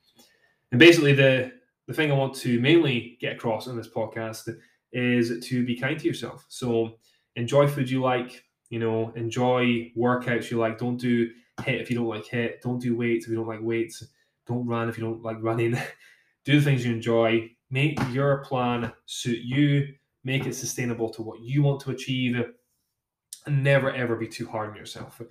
And 0.72 0.80
basically, 0.80 1.14
the 1.14 1.54
the 1.88 1.94
thing 1.94 2.12
I 2.12 2.16
want 2.16 2.34
to 2.36 2.60
mainly 2.60 3.18
get 3.22 3.36
across 3.36 3.68
in 3.68 3.78
this 3.78 3.90
podcast 3.90 4.50
is 4.92 5.46
to 5.48 5.66
be 5.66 5.78
kind 5.78 6.00
to 6.00 6.08
yourself. 6.08 6.46
So 6.50 6.98
enjoy 7.36 7.68
food 7.68 7.90
you 7.90 8.02
like, 8.02 8.44
you 8.70 8.80
know, 8.80 9.12
enjoy 9.16 9.92
workouts 9.98 10.50
you 10.50 10.58
like. 10.58 10.78
Don't 10.78 10.98
do 10.98 11.30
HIIT 11.60 11.82
if 11.82 11.90
you 11.90 11.96
don't 11.96 12.08
like 12.08 12.26
HIIT. 12.26 12.62
Don't 12.62 12.80
do 12.80 12.96
weights 12.96 13.26
if 13.26 13.32
you 13.32 13.38
don't 13.38 13.48
like 13.48 13.62
weights. 13.62 14.04
Don't 14.48 14.68
run 14.68 14.90
if 14.90 14.98
you 14.98 15.04
don't 15.04 15.22
like 15.22 15.38
running. 15.42 15.72
do 16.46 16.60
the 16.60 16.62
things 16.62 16.86
you 16.86 16.94
enjoy. 16.94 17.50
Make 17.70 18.00
your 18.12 18.44
plan 18.44 18.92
suit 19.06 19.40
you. 19.44 19.88
Make 20.24 20.46
it 20.46 20.56
sustainable 20.56 21.10
to 21.12 21.22
what 21.22 21.42
you 21.42 21.64
want 21.64 21.82
to 21.82 21.92
achieve. 21.92 22.44
And 23.46 23.64
never 23.64 23.92
ever 23.92 24.16
be 24.16 24.28
too 24.28 24.48
hard 24.48 24.72
on 24.72 24.76
yourself. 24.76 25.22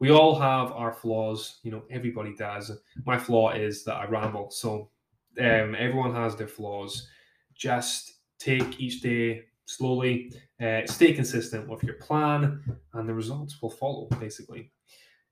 We 0.00 0.10
all 0.10 0.38
have 0.38 0.72
our 0.72 0.92
flaws. 0.92 1.60
You 1.62 1.70
know, 1.70 1.82
everybody 1.90 2.34
does. 2.34 2.72
My 3.04 3.18
flaw 3.18 3.50
is 3.50 3.84
that 3.84 3.94
I 3.94 4.06
ramble. 4.06 4.50
So 4.50 4.90
um, 5.38 5.76
everyone 5.78 6.14
has 6.14 6.34
their 6.36 6.48
flaws. 6.48 7.08
Just 7.54 8.14
take 8.38 8.80
each 8.80 9.02
day 9.02 9.44
slowly, 9.70 10.32
uh, 10.60 10.80
stay 10.86 11.12
consistent 11.12 11.68
with 11.68 11.82
your 11.82 11.94
plan, 11.94 12.62
and 12.94 13.08
the 13.08 13.14
results 13.14 13.60
will 13.62 13.70
follow, 13.70 14.08
basically. 14.18 14.72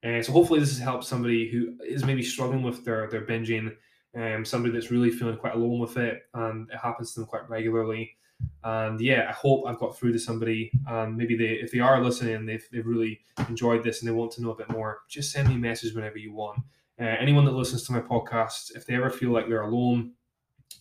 Uh, 0.03 0.21
so 0.21 0.31
hopefully 0.31 0.59
this 0.59 0.69
has 0.69 0.79
helped 0.79 1.03
somebody 1.03 1.49
who 1.49 1.75
is 1.85 2.05
maybe 2.05 2.23
struggling 2.23 2.63
with 2.63 2.85
their, 2.85 3.09
their 3.09 3.25
binging, 3.25 3.75
um, 4.15 4.45
somebody 4.45 4.73
that's 4.73 4.91
really 4.91 5.11
feeling 5.11 5.37
quite 5.37 5.55
alone 5.55 5.79
with 5.79 5.97
it, 5.97 6.23
and 6.33 6.69
it 6.71 6.77
happens 6.77 7.13
to 7.13 7.19
them 7.19 7.27
quite 7.27 7.49
regularly. 7.49 8.15
And 8.63 9.01
yeah, 9.01 9.27
I 9.29 9.33
hope 9.33 9.65
I've 9.67 9.79
got 9.79 9.97
through 9.97 10.13
to 10.13 10.19
somebody, 10.19 10.71
and 10.87 11.17
maybe 11.17 11.35
they, 11.35 11.55
if 11.55 11.71
they 11.71 11.79
are 11.79 12.01
listening, 12.01 12.45
they've, 12.45 12.65
they've 12.71 12.85
really 12.85 13.19
enjoyed 13.49 13.83
this 13.83 14.01
and 14.01 14.07
they 14.07 14.13
want 14.13 14.31
to 14.33 14.41
know 14.41 14.51
a 14.51 14.55
bit 14.55 14.69
more, 14.69 14.99
just 15.09 15.31
send 15.31 15.49
me 15.49 15.55
a 15.55 15.57
message 15.57 15.93
whenever 15.93 16.17
you 16.17 16.33
want. 16.33 16.59
Uh, 16.99 17.15
anyone 17.19 17.45
that 17.45 17.51
listens 17.51 17.83
to 17.83 17.91
my 17.91 17.99
podcast, 17.99 18.75
if 18.75 18.85
they 18.85 18.95
ever 18.95 19.09
feel 19.09 19.31
like 19.31 19.47
they're 19.47 19.61
alone, 19.61 20.13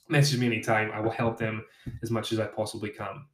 message 0.08 0.38
me 0.38 0.46
anytime. 0.46 0.90
I 0.92 1.00
will 1.00 1.10
help 1.10 1.38
them 1.38 1.64
as 2.02 2.10
much 2.10 2.32
as 2.32 2.40
I 2.40 2.46
possibly 2.46 2.90
can. 2.90 3.24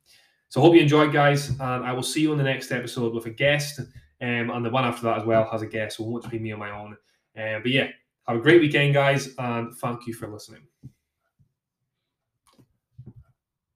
So 0.55 0.61
hope 0.61 0.77
you 0.77 0.81
enjoyed, 0.83 1.13
guys, 1.13 1.51
and 1.51 1.85
I 1.85 1.93
will 1.93 2.05
see 2.05 2.21
you 2.21 2.31
on 2.31 2.39
the 2.39 2.45
next 2.45 2.71
episode 2.71 3.13
with 3.13 3.27
a 3.27 3.31
guest. 3.31 3.81
Um, 3.81 4.51
and 4.51 4.65
the 4.65 4.71
one 4.71 4.85
after 4.85 5.03
that 5.03 5.19
as 5.19 5.25
well 5.25 5.51
has 5.51 5.63
a 5.63 5.67
guest, 5.67 5.97
so 5.97 6.05
it 6.05 6.11
won't 6.11 6.31
be 6.31 6.39
me 6.39 6.53
on 6.53 6.61
my 6.61 6.71
own. 6.71 6.97
Um, 7.37 7.61
but 7.61 7.73
yeah, 7.73 7.89
have 8.29 8.37
a 8.37 8.41
great 8.41 8.61
weekend, 8.61 8.95
guys, 8.95 9.35
and 9.37 9.75
thank 9.79 10.07
you 10.07 10.15
for 10.15 10.29
listening. 10.29 10.63